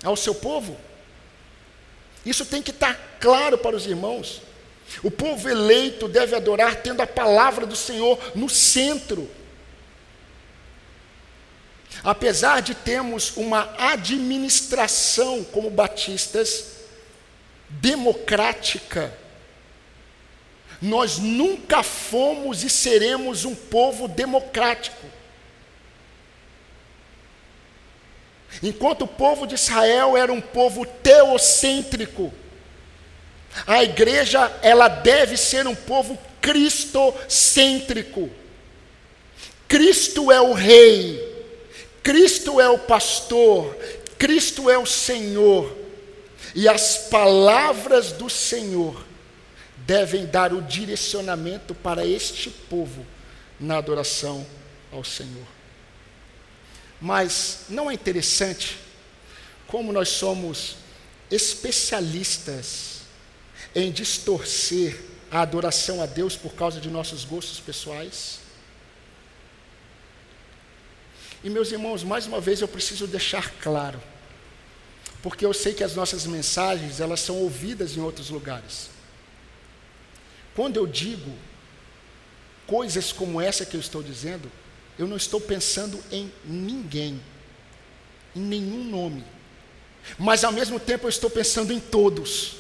[0.03, 0.77] ao seu povo.
[2.25, 4.41] Isso tem que estar claro para os irmãos.
[5.03, 9.29] O povo eleito deve adorar tendo a palavra do Senhor no centro.
[12.03, 16.77] Apesar de termos uma administração como batistas
[17.69, 19.13] democrática,
[20.81, 25.05] nós nunca fomos e seremos um povo democrático.
[28.61, 32.33] Enquanto o povo de Israel era um povo teocêntrico,
[33.65, 38.29] a igreja, ela deve ser um povo cristocêntrico.
[39.67, 41.45] Cristo é o rei,
[42.01, 43.75] Cristo é o pastor,
[44.17, 45.77] Cristo é o Senhor.
[46.55, 49.05] E as palavras do Senhor
[49.77, 53.05] devem dar o direcionamento para este povo
[53.59, 54.45] na adoração
[54.91, 55.58] ao Senhor.
[57.01, 58.77] Mas não é interessante
[59.67, 60.75] como nós somos
[61.31, 63.01] especialistas
[63.75, 64.99] em distorcer
[65.31, 68.39] a adoração a Deus por causa de nossos gostos pessoais?
[71.43, 74.01] E meus irmãos, mais uma vez eu preciso deixar claro,
[75.23, 78.89] porque eu sei que as nossas mensagens, elas são ouvidas em outros lugares.
[80.53, 81.33] Quando eu digo
[82.67, 84.51] coisas como essa que eu estou dizendo,
[84.99, 87.21] eu não estou pensando em ninguém,
[88.35, 89.23] em nenhum nome,
[90.17, 92.57] mas ao mesmo tempo eu estou pensando em todos.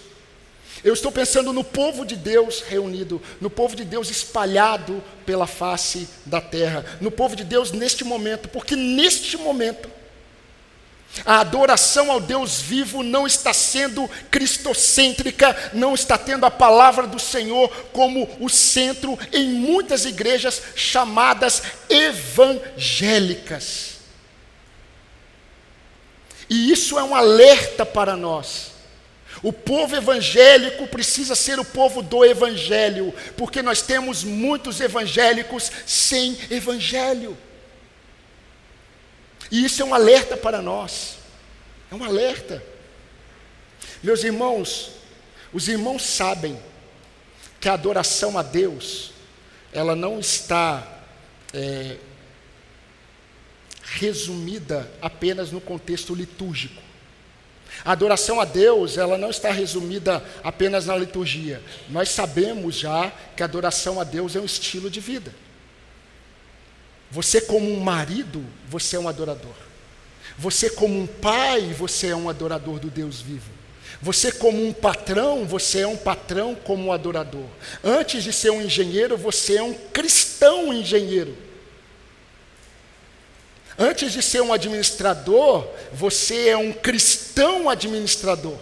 [0.81, 6.07] Eu estou pensando no povo de Deus reunido, no povo de Deus espalhado pela face
[6.25, 9.89] da terra, no povo de Deus neste momento, porque neste momento
[11.25, 17.19] a adoração ao Deus vivo não está sendo cristocêntrica, não está tendo a palavra do
[17.19, 23.99] Senhor como o centro em muitas igrejas chamadas evangélicas.
[26.49, 28.69] E isso é um alerta para nós
[29.41, 36.37] o povo evangélico precisa ser o povo do evangelho, porque nós temos muitos evangélicos sem
[36.51, 37.37] evangelho.
[39.51, 41.17] E isso é um alerta para nós.
[41.91, 42.63] É um alerta.
[44.03, 44.91] Meus irmãos,
[45.51, 46.59] os irmãos sabem
[47.59, 49.11] que a adoração a Deus,
[49.73, 51.01] ela não está
[51.53, 51.97] é,
[53.83, 56.81] resumida apenas no contexto litúrgico.
[57.83, 61.61] A adoração a Deus, ela não está resumida apenas na liturgia.
[61.89, 65.33] Nós sabemos já que a adoração a Deus é um estilo de vida.
[67.11, 69.55] Você como um marido, você é um adorador.
[70.37, 73.51] Você como um pai, você é um adorador do Deus vivo.
[74.01, 77.45] Você como um patrão, você é um patrão como um adorador.
[77.83, 81.35] Antes de ser um engenheiro, você é um cristão engenheiro.
[83.77, 88.57] Antes de ser um administrador, você é um cristão administrador.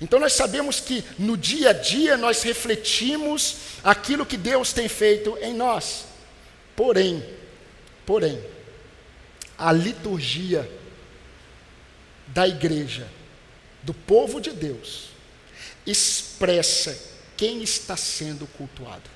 [0.00, 5.36] Então nós sabemos que no dia a dia nós refletimos aquilo que Deus tem feito
[5.42, 6.07] em nós.
[6.78, 7.28] Porém,
[8.06, 8.40] porém,
[9.58, 10.70] a liturgia
[12.28, 13.08] da igreja,
[13.82, 15.08] do povo de Deus,
[15.84, 16.96] expressa
[17.36, 19.10] quem está sendo cultuado.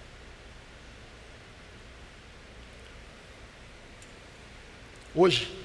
[5.15, 5.57] Hoje,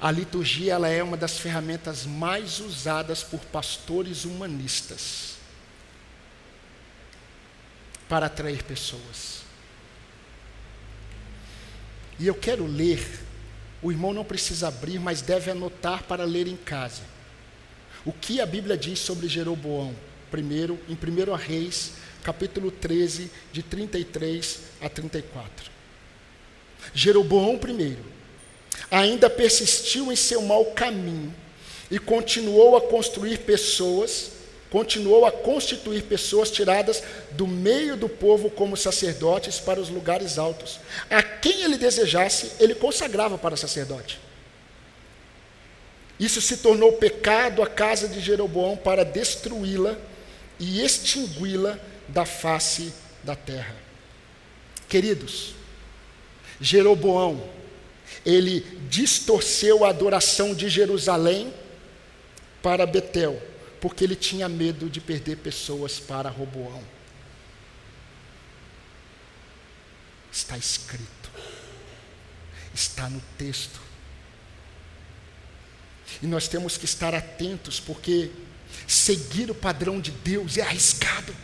[0.00, 5.34] a liturgia ela é uma das ferramentas mais usadas por pastores humanistas
[8.08, 9.47] para atrair pessoas.
[12.18, 13.04] E eu quero ler,
[13.82, 17.02] o irmão não precisa abrir, mas deve anotar para ler em casa.
[18.04, 19.94] O que a Bíblia diz sobre Jeroboão?
[20.30, 25.70] Primeiro, em 1 Reis, capítulo 13, de 33 a 34.
[26.94, 28.04] Jeroboão primeiro
[28.90, 31.34] ainda persistiu em seu mau caminho
[31.90, 34.32] e continuou a construir pessoas,
[34.70, 37.02] continuou a constituir pessoas tiradas
[37.32, 40.78] do meio do povo como sacerdotes para os lugares altos.
[41.10, 44.20] A quem ele desejasse, ele consagrava para sacerdote.
[46.18, 49.96] Isso se tornou pecado à casa de Jeroboão para destruí-la
[50.58, 51.78] e extingui-la
[52.08, 53.76] da face da terra.
[54.88, 55.54] Queridos,
[56.60, 57.40] Jeroboão
[58.24, 61.52] ele distorceu a adoração de Jerusalém
[62.62, 63.40] para Betel,
[63.80, 66.82] porque ele tinha medo de perder pessoas para Roboão.
[70.32, 71.30] Está escrito,
[72.74, 73.80] está no texto.
[76.22, 78.30] E nós temos que estar atentos, porque
[78.86, 81.34] seguir o padrão de Deus é arriscado.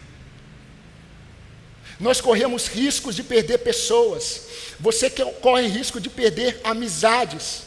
[2.00, 4.42] Nós corremos riscos de perder pessoas.
[4.80, 5.08] Você
[5.40, 7.62] corre risco de perder amizades.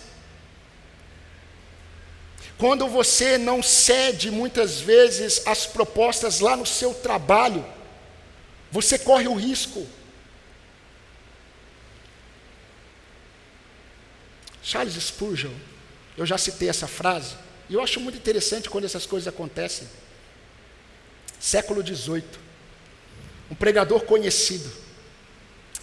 [2.58, 7.66] Quando você não cede muitas vezes as propostas lá no seu trabalho,
[8.72, 9.86] você corre o risco.
[14.64, 15.54] Charles Spurgeon,
[16.18, 17.36] eu já citei essa frase,
[17.70, 19.88] e eu acho muito interessante quando essas coisas acontecem.
[21.40, 22.24] Século XVIII,
[23.52, 24.70] um pregador conhecido,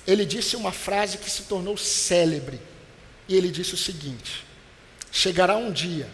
[0.06, 2.60] ele disse uma frase que se tornou célebre.
[3.26, 4.44] E ele disse o seguinte:
[5.10, 6.08] Chegará um dia,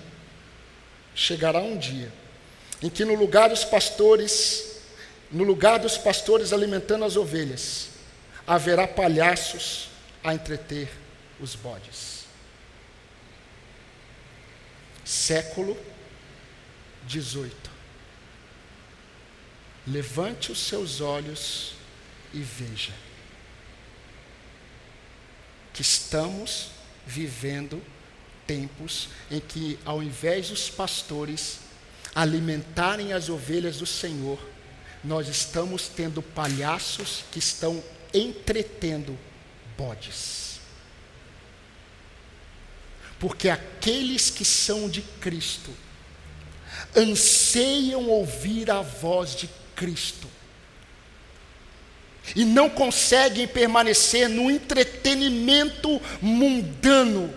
[1.15, 2.13] chegará um dia,
[2.83, 4.81] em que no lugar dos pastores,
[5.31, 7.91] no lugar dos pastores alimentando as ovelhas,
[8.47, 9.89] haverá palhaços
[10.23, 10.89] a entreter
[11.39, 12.25] os bodes.
[15.05, 15.77] Século
[17.05, 17.71] 18.
[19.87, 21.75] Levante os seus olhos
[22.33, 22.93] e veja
[25.73, 26.71] que estamos
[27.07, 27.83] vivendo
[28.51, 31.61] tempos em que, ao invés dos pastores
[32.13, 34.41] alimentarem as ovelhas do Senhor,
[35.05, 37.81] nós estamos tendo palhaços que estão
[38.13, 39.17] entretendo
[39.79, 40.59] bodes.
[43.21, 45.71] Porque aqueles que são de Cristo
[46.97, 50.27] anseiam ouvir a voz de Cristo
[52.35, 57.33] e não conseguem permanecer no entretenimento mundano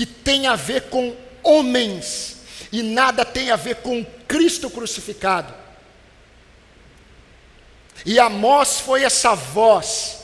[0.00, 2.38] que tem a ver com homens
[2.72, 5.52] e nada tem a ver com Cristo crucificado.
[8.06, 10.20] E Amós foi essa voz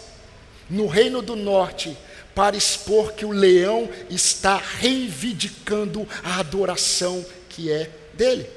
[0.71, 1.95] no reino do norte
[2.35, 8.49] para expor que o leão está reivindicando a adoração que é dele.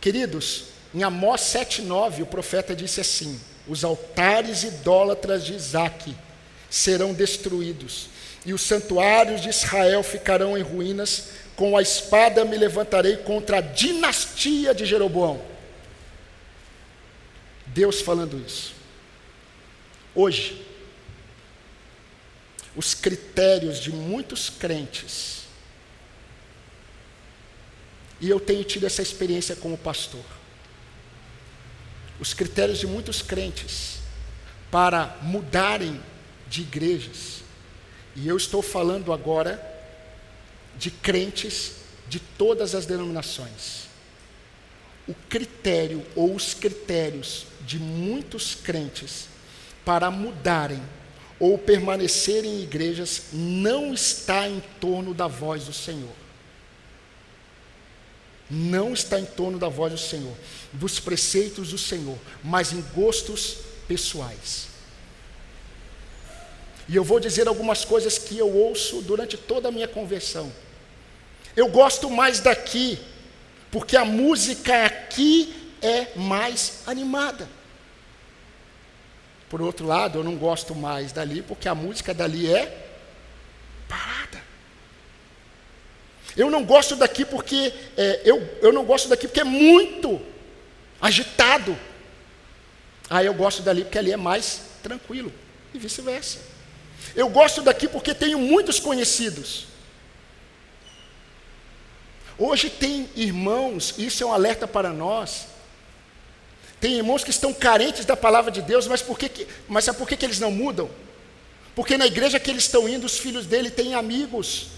[0.00, 0.64] Queridos,
[0.94, 3.38] em Amós 7,9, o profeta disse assim:
[3.68, 6.16] Os altares idólatras de Isaac
[6.70, 8.08] serão destruídos,
[8.44, 11.30] e os santuários de Israel ficarão em ruínas.
[11.56, 15.42] Com a espada me levantarei contra a dinastia de Jeroboão.
[17.66, 18.74] Deus falando isso.
[20.14, 20.64] Hoje,
[22.76, 25.38] os critérios de muitos crentes
[28.20, 30.24] E eu tenho tido essa experiência como pastor.
[32.18, 34.00] Os critérios de muitos crentes
[34.70, 36.00] para mudarem
[36.48, 37.37] de igrejas,
[38.20, 39.62] e eu estou falando agora
[40.76, 41.72] de crentes
[42.08, 43.86] de todas as denominações.
[45.06, 49.28] O critério ou os critérios de muitos crentes
[49.84, 50.82] para mudarem
[51.38, 56.12] ou permanecerem em igrejas não está em torno da voz do Senhor.
[58.50, 60.34] Não está em torno da voz do Senhor,
[60.72, 64.77] dos preceitos do Senhor, mas em gostos pessoais.
[66.88, 70.50] E eu vou dizer algumas coisas que eu ouço durante toda a minha conversão.
[71.54, 72.98] Eu gosto mais daqui,
[73.70, 77.48] porque a música aqui é mais animada.
[79.50, 82.86] Por outro lado, eu não gosto mais dali, porque a música dali é
[83.86, 84.42] parada.
[86.36, 90.20] Eu não gosto daqui porque é, eu, eu não gosto daqui porque é muito
[91.00, 91.76] agitado.
[93.10, 95.32] Aí eu gosto dali porque ali é mais tranquilo
[95.74, 96.38] e vice-versa.
[97.14, 99.66] Eu gosto daqui porque tenho muitos conhecidos.
[102.38, 105.46] Hoje tem irmãos, isso é um alerta para nós,
[106.80, 109.98] tem irmãos que estão carentes da palavra de Deus, mas por que, que mas sabe
[109.98, 110.88] por que, que eles não mudam?
[111.74, 114.68] Porque na igreja que eles estão indo, os filhos dele têm amigos.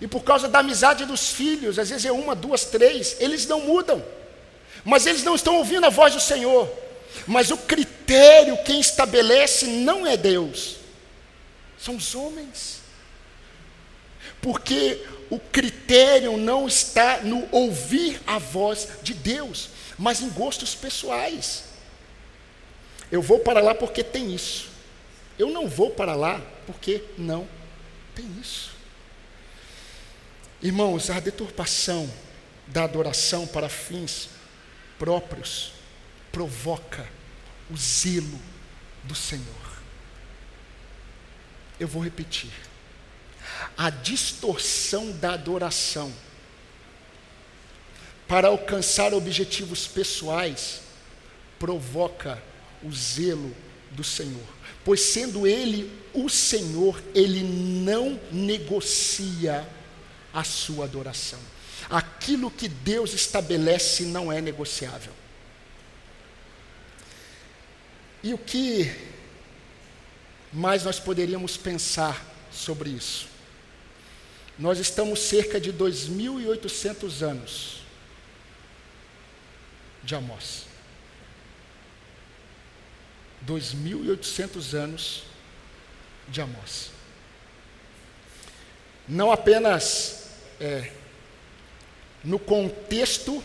[0.00, 3.60] E por causa da amizade dos filhos, às vezes é uma, duas, três, eles não
[3.60, 4.04] mudam.
[4.84, 6.68] Mas eles não estão ouvindo a voz do Senhor.
[7.26, 10.76] Mas o critério quem estabelece não é Deus,
[11.78, 12.80] são os homens.
[14.40, 19.70] Porque o critério não está no ouvir a voz de Deus
[20.02, 21.64] mas em gostos pessoais.
[23.10, 24.68] Eu vou para lá porque tem isso.
[25.38, 27.46] Eu não vou para lá porque não
[28.12, 28.72] tem isso.
[30.60, 32.10] Irmãos, a deturpação
[32.66, 34.28] da adoração para fins
[34.98, 35.72] próprios
[36.32, 37.08] provoca
[37.70, 38.40] o zelo
[39.04, 39.44] do Senhor.
[41.78, 42.50] Eu vou repetir.
[43.76, 46.12] A distorção da adoração
[48.32, 50.80] para alcançar objetivos pessoais,
[51.58, 52.42] provoca
[52.82, 53.54] o zelo
[53.90, 54.40] do Senhor.
[54.82, 59.68] Pois sendo Ele o Senhor, Ele não negocia
[60.32, 61.38] a sua adoração.
[61.90, 65.12] Aquilo que Deus estabelece não é negociável.
[68.22, 68.94] E o que
[70.52, 73.26] mais nós poderíamos pensar sobre isso?
[74.58, 77.82] Nós estamos cerca de 2.800 anos
[80.04, 80.66] de Amós.
[83.46, 85.24] 2.800 anos
[86.28, 86.90] de Amós.
[89.08, 90.28] Não apenas
[90.60, 90.92] é,
[92.22, 93.42] no contexto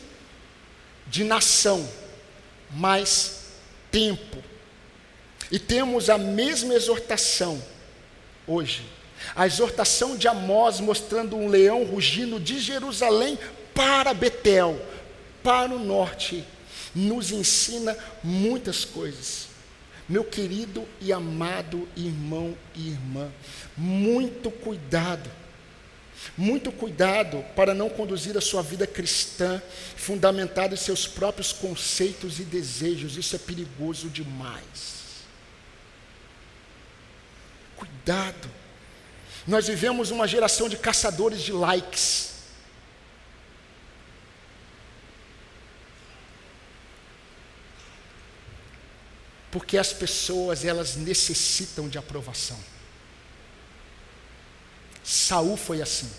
[1.08, 1.90] de nação,
[2.70, 3.48] mas
[3.92, 4.44] tempo.
[5.52, 7.62] E temos a mesma exortação
[8.46, 8.86] hoje.
[9.36, 13.38] A exortação de Amós mostrando um leão rugindo de Jerusalém
[13.74, 14.80] para Betel,
[15.44, 16.44] para o norte,
[16.94, 19.48] nos ensina muitas coisas.
[20.10, 23.30] Meu querido e amado irmão e irmã,
[23.76, 25.30] muito cuidado.
[26.36, 29.62] Muito cuidado para não conduzir a sua vida cristã
[29.96, 33.18] fundamentada em seus próprios conceitos e desejos.
[33.18, 34.97] Isso é perigoso demais.
[38.08, 38.50] Cuidado.
[39.46, 42.36] Nós vivemos uma geração de caçadores de likes.
[49.52, 52.58] Porque as pessoas, elas necessitam de aprovação.
[55.04, 56.10] Saul foi assim.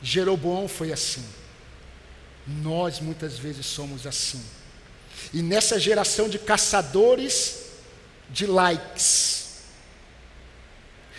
[0.00, 1.24] Jeroboão foi assim.
[2.46, 4.40] Nós muitas vezes somos assim.
[5.34, 7.72] E nessa geração de caçadores
[8.30, 9.37] de likes,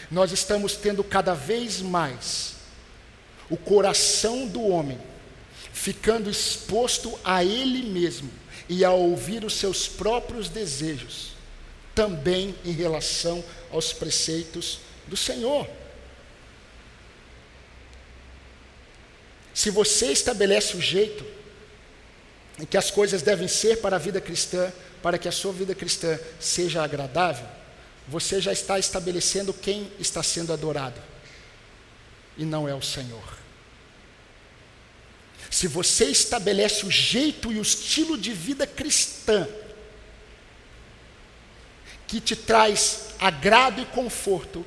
[0.10, 2.56] nós estamos tendo cada vez mais
[3.50, 5.00] o coração do homem
[5.74, 8.30] ficando exposto a ele mesmo
[8.68, 11.32] e a ouvir os seus próprios desejos,
[11.96, 15.68] também em relação aos preceitos do Senhor.
[19.54, 21.26] Se você estabelece o jeito
[22.60, 25.74] em que as coisas devem ser para a vida cristã, para que a sua vida
[25.74, 27.48] cristã seja agradável,
[28.10, 31.00] você já está estabelecendo quem está sendo adorado,
[32.38, 33.38] e não é o Senhor.
[35.50, 39.48] Se você estabelece o jeito e o estilo de vida cristã,
[42.08, 44.66] que te traz agrado e conforto,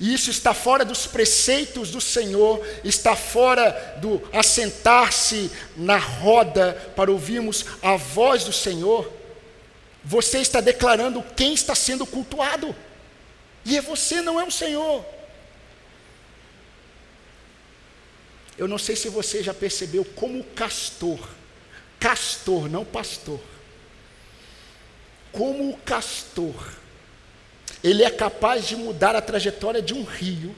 [0.00, 7.10] E isso está fora dos preceitos do Senhor, está fora do assentar-se na roda para
[7.10, 9.21] ouvirmos a voz do Senhor.
[10.04, 12.74] Você está declarando quem está sendo cultuado.
[13.64, 15.04] E é você, não é o Senhor.
[18.58, 21.18] Eu não sei se você já percebeu como o castor,
[21.98, 23.40] castor, não pastor,
[25.32, 26.74] como o castor,
[27.82, 30.54] ele é capaz de mudar a trajetória de um rio,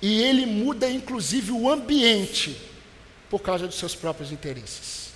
[0.00, 2.56] e ele muda inclusive o ambiente,
[3.28, 5.07] por causa dos seus próprios interesses.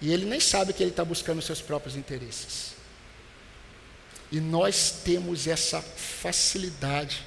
[0.00, 2.72] E ele nem sabe que ele está buscando seus próprios interesses.
[4.32, 7.24] E nós temos essa facilidade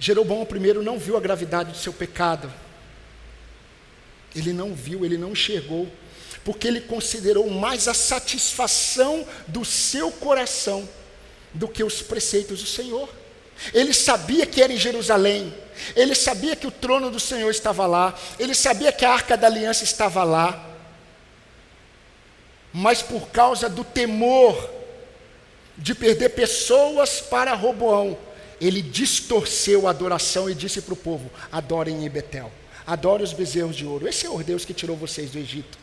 [0.00, 2.50] Jeroboão primeiro não viu a gravidade do seu pecado.
[4.34, 5.92] Ele não viu, ele não enxergou,
[6.42, 10.88] porque ele considerou mais a satisfação do seu coração
[11.52, 13.10] do que os preceitos do Senhor.
[13.74, 15.52] Ele sabia que era em Jerusalém,
[15.94, 19.48] ele sabia que o trono do Senhor estava lá, ele sabia que a arca da
[19.48, 20.69] aliança estava lá,
[22.72, 24.70] mas por causa do temor
[25.76, 28.16] de perder pessoas para Roboão,
[28.60, 32.52] ele distorceu a adoração e disse para o povo: adorem em Betel,
[32.86, 34.06] adorem os bezerros de ouro.
[34.06, 35.78] Esse é o Deus que tirou vocês do Egito.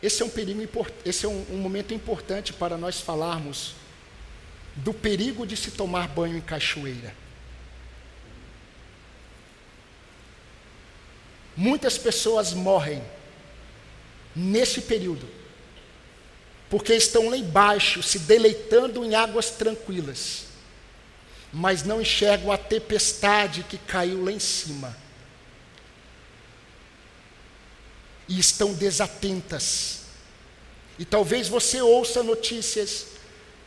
[0.00, 3.74] Esse é um perigo esse é um, um momento importante para nós falarmos
[4.76, 7.12] do perigo de se tomar banho em cachoeira.
[11.58, 13.02] Muitas pessoas morrem
[14.32, 15.28] nesse período
[16.70, 20.44] porque estão lá embaixo se deleitando em águas tranquilas,
[21.52, 24.96] mas não enxergam a tempestade que caiu lá em cima.
[28.28, 30.02] E estão desatentas.
[30.96, 33.06] E talvez você ouça notícias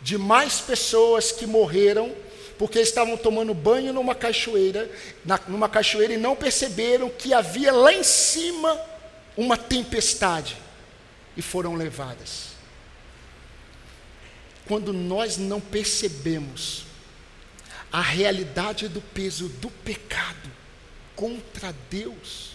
[0.01, 2.15] de mais pessoas que morreram
[2.61, 4.87] porque estavam tomando banho numa cachoeira,
[5.25, 8.79] na, numa cachoeira e não perceberam que havia lá em cima
[9.35, 10.55] uma tempestade
[11.35, 12.51] e foram levadas
[14.67, 16.85] quando nós não percebemos
[17.91, 20.49] a realidade do peso do pecado
[21.15, 22.51] contra Deus,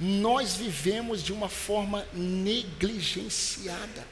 [0.00, 4.06] nós vivemos de uma forma negligenciada.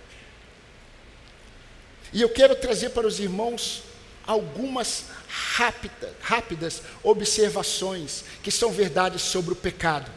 [2.12, 3.82] E eu quero trazer para os irmãos
[4.26, 10.10] algumas rápida, rápidas observações que são verdades sobre o pecado.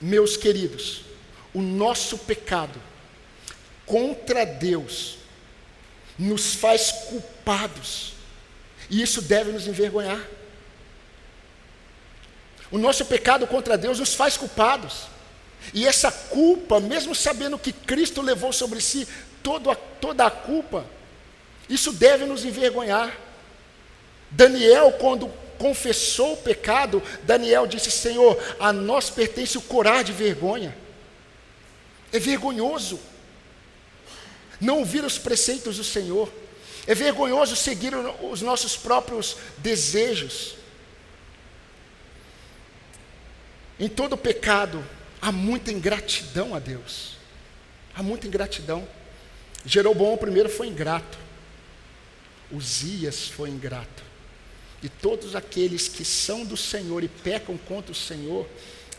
[0.00, 1.02] Meus queridos,
[1.54, 2.80] o nosso pecado
[3.86, 5.18] contra Deus
[6.18, 8.12] nos faz culpados,
[8.90, 10.20] e isso deve nos envergonhar.
[12.70, 15.06] O nosso pecado contra Deus nos faz culpados,
[15.72, 19.06] e essa culpa, mesmo sabendo que Cristo levou sobre si
[19.42, 20.84] toda a, toda a culpa,
[21.68, 23.16] isso deve nos envergonhar.
[24.30, 30.76] Daniel, quando confessou o pecado, Daniel disse: Senhor, a nós pertence o corar de vergonha.
[32.12, 33.00] É vergonhoso
[34.60, 36.32] não ouvir os preceitos do Senhor.
[36.86, 40.54] É vergonhoso seguir os nossos próprios desejos.
[43.78, 44.84] Em todo pecado
[45.20, 47.16] há muita ingratidão a Deus.
[47.94, 48.86] Há muita ingratidão.
[49.64, 51.25] Jeroboão primeiro foi ingrato.
[52.50, 54.02] Uzias foi ingrato.
[54.82, 58.48] E todos aqueles que são do Senhor e pecam contra o Senhor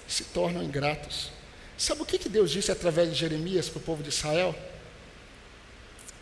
[0.08, 1.32] se tornam ingratos.
[1.78, 4.56] Sabe o que, que Deus disse através de Jeremias para o povo de Israel?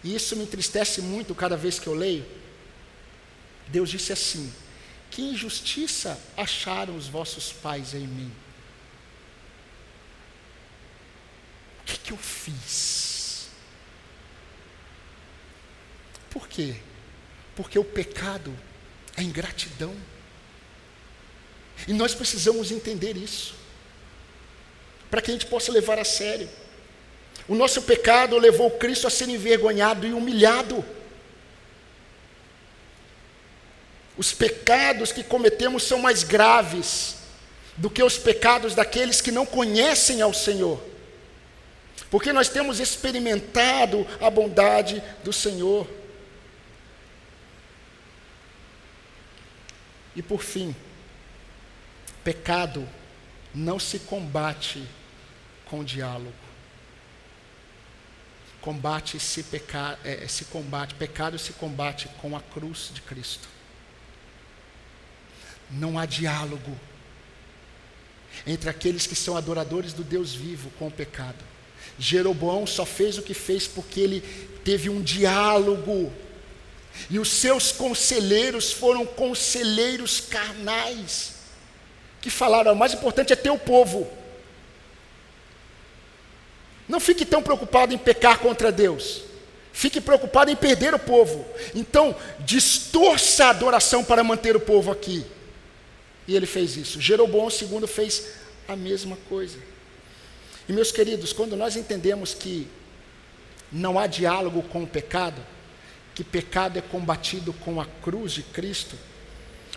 [0.04, 2.26] E isso me entristece muito cada vez que eu leio.
[3.68, 4.54] Deus disse assim:
[5.10, 8.32] Que injustiça acharam os vossos pais em mim?
[11.82, 13.48] O que, que eu fiz?
[16.30, 16.76] Por quê?
[17.56, 18.54] Porque o pecado
[19.18, 19.96] é ingratidão.
[21.88, 23.54] E nós precisamos entender isso,
[25.10, 26.50] para que a gente possa levar a sério.
[27.48, 30.84] O nosso pecado levou Cristo a ser envergonhado e humilhado.
[34.18, 37.16] Os pecados que cometemos são mais graves
[37.78, 40.82] do que os pecados daqueles que não conhecem ao Senhor.
[42.10, 45.88] Porque nós temos experimentado a bondade do Senhor.
[50.16, 50.76] E por fim,
[52.24, 52.88] pecado
[53.54, 54.84] não se combate
[55.66, 56.46] com diálogo
[58.66, 63.48] combate se pecar, é, se combate, pecado se combate com a cruz de Cristo.
[65.70, 66.76] Não há diálogo.
[68.46, 71.42] entre aqueles que são adoradores do Deus vivo com o pecado.
[71.98, 74.22] Jeroboão só fez o que fez porque ele
[74.64, 76.12] teve um diálogo.
[77.10, 81.34] E os seus conselheiros foram conselheiros carnais,
[82.22, 84.10] que falaram: o mais importante é ter o povo.
[86.88, 89.22] Não fique tão preocupado em pecar contra Deus.
[89.74, 91.46] Fique preocupado em perder o povo.
[91.74, 95.26] Então, distorça a adoração para manter o povo aqui.
[96.28, 97.02] E ele fez isso.
[97.02, 98.26] Jeroboão II fez
[98.68, 99.58] a mesma coisa.
[100.68, 102.68] E meus queridos, quando nós entendemos que
[103.72, 105.42] não há diálogo com o pecado,
[106.16, 108.98] que pecado é combatido com a cruz de Cristo,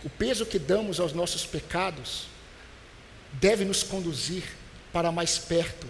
[0.04, 2.28] o peso que damos aos nossos pecados
[3.32, 4.44] deve nos conduzir
[4.92, 5.86] para mais perto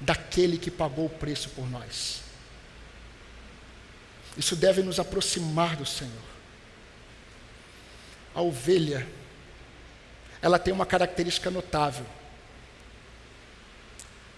[0.00, 2.20] daquele que pagou o preço por nós.
[4.36, 6.12] Isso deve nos aproximar do Senhor.
[8.34, 9.06] A ovelha,
[10.42, 12.04] ela tem uma característica notável.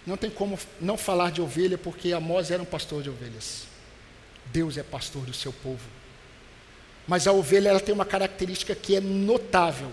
[0.06, 3.67] Não tem como não falar de ovelha, porque Amós era um pastor de ovelhas.
[4.52, 5.84] Deus é pastor do seu povo.
[7.06, 9.90] Mas a ovelha ela tem uma característica que é notável.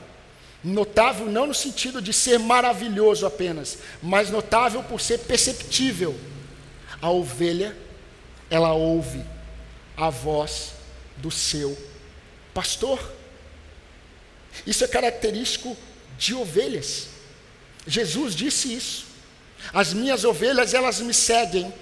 [0.63, 6.19] Notável não no sentido de ser maravilhoso apenas, mas notável por ser perceptível.
[7.01, 7.75] A ovelha,
[8.49, 9.23] ela ouve
[9.95, 10.73] a voz
[11.17, 11.77] do seu
[12.53, 12.99] pastor.
[14.65, 15.77] Isso é característico
[16.17, 17.09] de ovelhas.
[17.85, 19.05] Jesus disse isso.
[19.73, 21.73] As minhas ovelhas, elas me seguem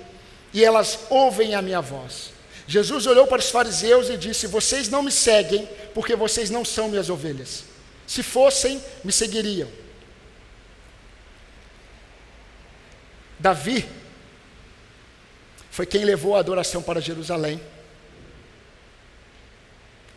[0.54, 2.33] e elas ouvem a minha voz.
[2.68, 6.90] Jesus olhou para os fariseus e disse: Vocês não me seguem porque vocês não são
[6.90, 7.66] minhas ovelhas.
[8.08, 9.70] Se fossem, me seguiriam.
[13.40, 13.86] Davi
[15.70, 17.60] foi quem levou a adoração para Jerusalém.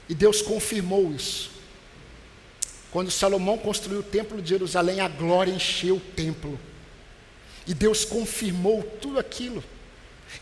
[0.09, 1.51] E Deus confirmou isso.
[2.93, 6.59] Quando Salomão construiu o templo de Jerusalém, a glória encheu o templo.
[7.67, 9.63] E Deus confirmou tudo aquilo.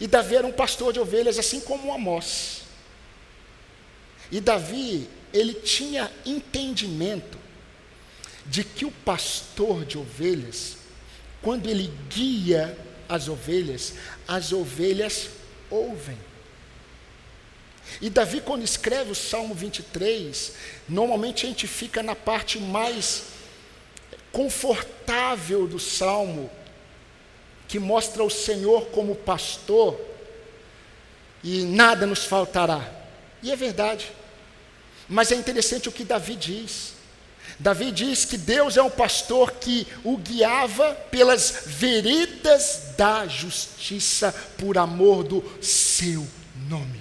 [0.00, 2.62] E Davi era um pastor de ovelhas, assim como Amós.
[4.30, 7.38] E Davi, ele tinha entendimento
[8.46, 10.76] de que o pastor de ovelhas,
[11.40, 12.76] quando ele guia
[13.08, 13.94] as ovelhas,
[14.26, 15.30] as ovelhas
[15.70, 16.18] ouvem.
[18.00, 20.52] E Davi, quando escreve o Salmo 23,
[20.88, 23.24] normalmente a gente fica na parte mais
[24.32, 26.50] confortável do salmo,
[27.68, 29.98] que mostra o Senhor como pastor,
[31.42, 32.90] e nada nos faltará.
[33.42, 34.10] E é verdade.
[35.08, 36.94] Mas é interessante o que Davi diz.
[37.58, 44.78] Davi diz que Deus é um pastor que o guiava pelas veredas da justiça por
[44.78, 46.26] amor do seu
[46.68, 47.00] nome.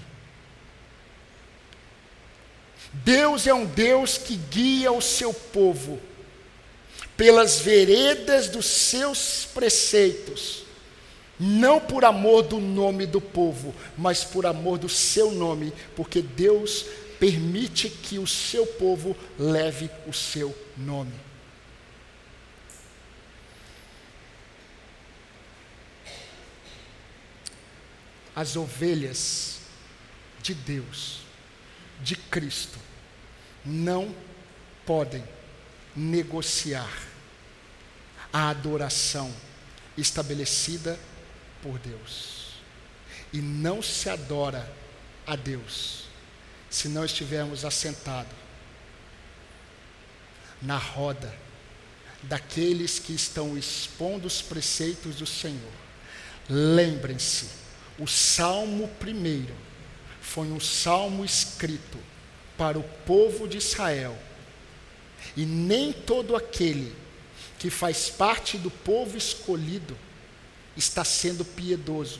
[2.91, 5.99] Deus é um Deus que guia o seu povo
[7.15, 10.63] pelas veredas dos seus preceitos,
[11.39, 16.85] não por amor do nome do povo, mas por amor do seu nome, porque Deus
[17.19, 21.13] permite que o seu povo leve o seu nome.
[28.35, 29.59] As ovelhas
[30.41, 31.19] de Deus,
[32.01, 32.79] de Cristo,
[33.63, 34.13] não
[34.85, 35.23] podem
[35.95, 36.91] negociar
[38.31, 39.33] a adoração
[39.97, 40.99] estabelecida
[41.61, 42.53] por Deus.
[43.31, 44.71] E não se adora
[45.25, 46.03] a Deus
[46.69, 48.33] se não estivermos assentados
[50.61, 51.33] na roda
[52.23, 55.71] daqueles que estão expondo os preceitos do Senhor.
[56.49, 57.49] Lembrem-se,
[57.99, 59.53] o Salmo primeiro
[60.21, 61.99] foi um salmo escrito
[62.57, 64.17] para o povo de Israel.
[65.35, 66.95] E nem todo aquele
[67.59, 69.97] que faz parte do povo escolhido
[70.75, 72.19] está sendo piedoso,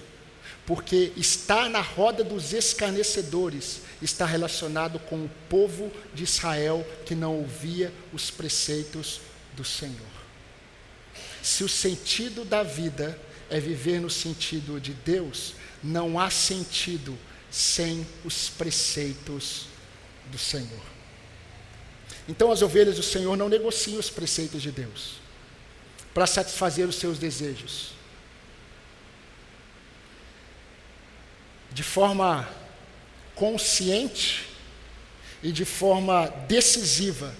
[0.66, 7.38] porque estar na roda dos escarnecedores está relacionado com o povo de Israel que não
[7.38, 9.20] ouvia os preceitos
[9.56, 10.24] do Senhor.
[11.42, 17.18] Se o sentido da vida é viver no sentido de Deus, não há sentido
[17.52, 19.66] sem os preceitos
[20.32, 20.93] do Senhor.
[22.28, 25.16] Então as ovelhas do Senhor não negociam os preceitos de Deus
[26.14, 27.92] para satisfazer os seus desejos.
[31.72, 32.48] De forma
[33.36, 34.48] consciente
[35.42, 37.34] e de forma decisiva,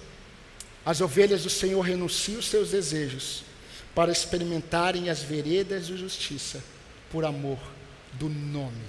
[0.84, 3.44] as ovelhas do Senhor renunciam os seus desejos
[3.94, 6.62] para experimentarem as veredas de justiça
[7.10, 7.58] por amor
[8.12, 8.84] do nome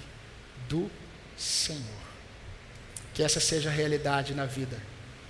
[0.68, 0.90] do
[1.38, 1.80] Senhor.
[3.14, 4.76] Que essa seja a realidade na vida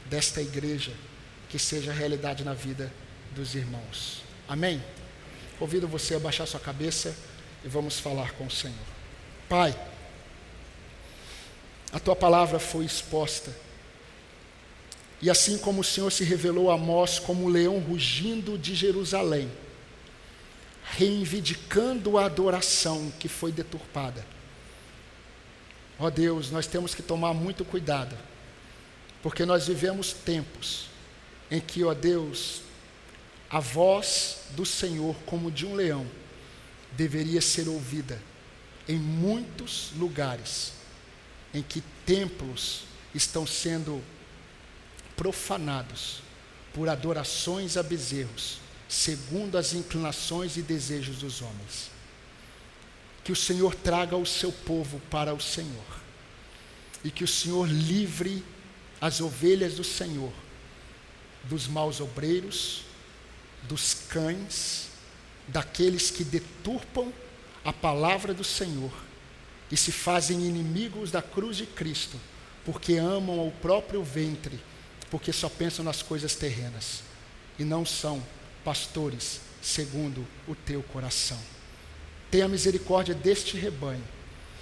[0.09, 0.93] desta igreja,
[1.49, 2.93] que seja realidade na vida
[3.35, 4.23] dos irmãos.
[4.49, 4.83] Amém?
[5.59, 7.17] Convido você a baixar sua cabeça
[7.65, 8.77] e vamos falar com o Senhor.
[9.49, 9.79] Pai,
[11.93, 13.55] a tua palavra foi exposta.
[15.21, 19.51] E assim como o Senhor se revelou a Amós como um leão rugindo de Jerusalém,
[20.85, 24.25] reivindicando a adoração que foi deturpada.
[25.99, 28.17] Ó Deus, nós temos que tomar muito cuidado,
[29.27, 30.87] porque nós vivemos tempos
[31.51, 32.63] em que, ó Deus,
[33.51, 36.09] a voz do Senhor, como de um leão,
[36.93, 38.23] deveria ser ouvida
[38.87, 40.75] em muitos lugares
[41.53, 44.01] em que templos estão sendo
[45.17, 46.23] profanados
[46.73, 51.91] por adorações a bezerros, segundo as inclinações e desejos dos homens.
[53.25, 56.01] Que o Senhor traga o seu povo para o Senhor,
[57.03, 58.55] e que o Senhor livre
[59.01, 60.33] as ovelhas do Senhor
[61.49, 62.83] dos maus obreiros,
[63.63, 64.89] dos cães,
[65.49, 67.13] daqueles que deturpam
[67.65, 68.93] a palavra do Senhor
[69.71, 72.19] e se fazem inimigos da cruz de Cristo,
[72.65, 74.61] porque amam o próprio ventre,
[75.11, 77.03] porque só pensam nas coisas terrenas
[77.59, 78.23] e não são
[78.65, 81.39] pastores segundo o teu coração.
[82.31, 84.05] Tenha misericórdia deste rebanho.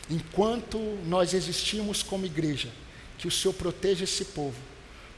[0.09, 2.71] Enquanto nós existimos como igreja,
[3.25, 4.61] que o Senhor proteja esse povo,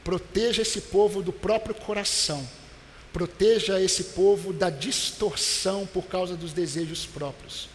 [0.01, 2.47] proteja esse povo do próprio coração,
[3.11, 7.67] proteja esse povo da distorção por causa dos desejos próprios,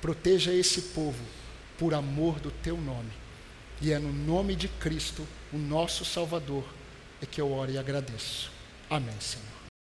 [0.00, 1.18] proteja esse povo
[1.76, 3.10] por amor do teu nome.
[3.82, 6.62] E é no nome de Cristo, o nosso Salvador,
[7.20, 8.48] é que eu oro e agradeço.
[8.88, 9.49] Amém, Senhor.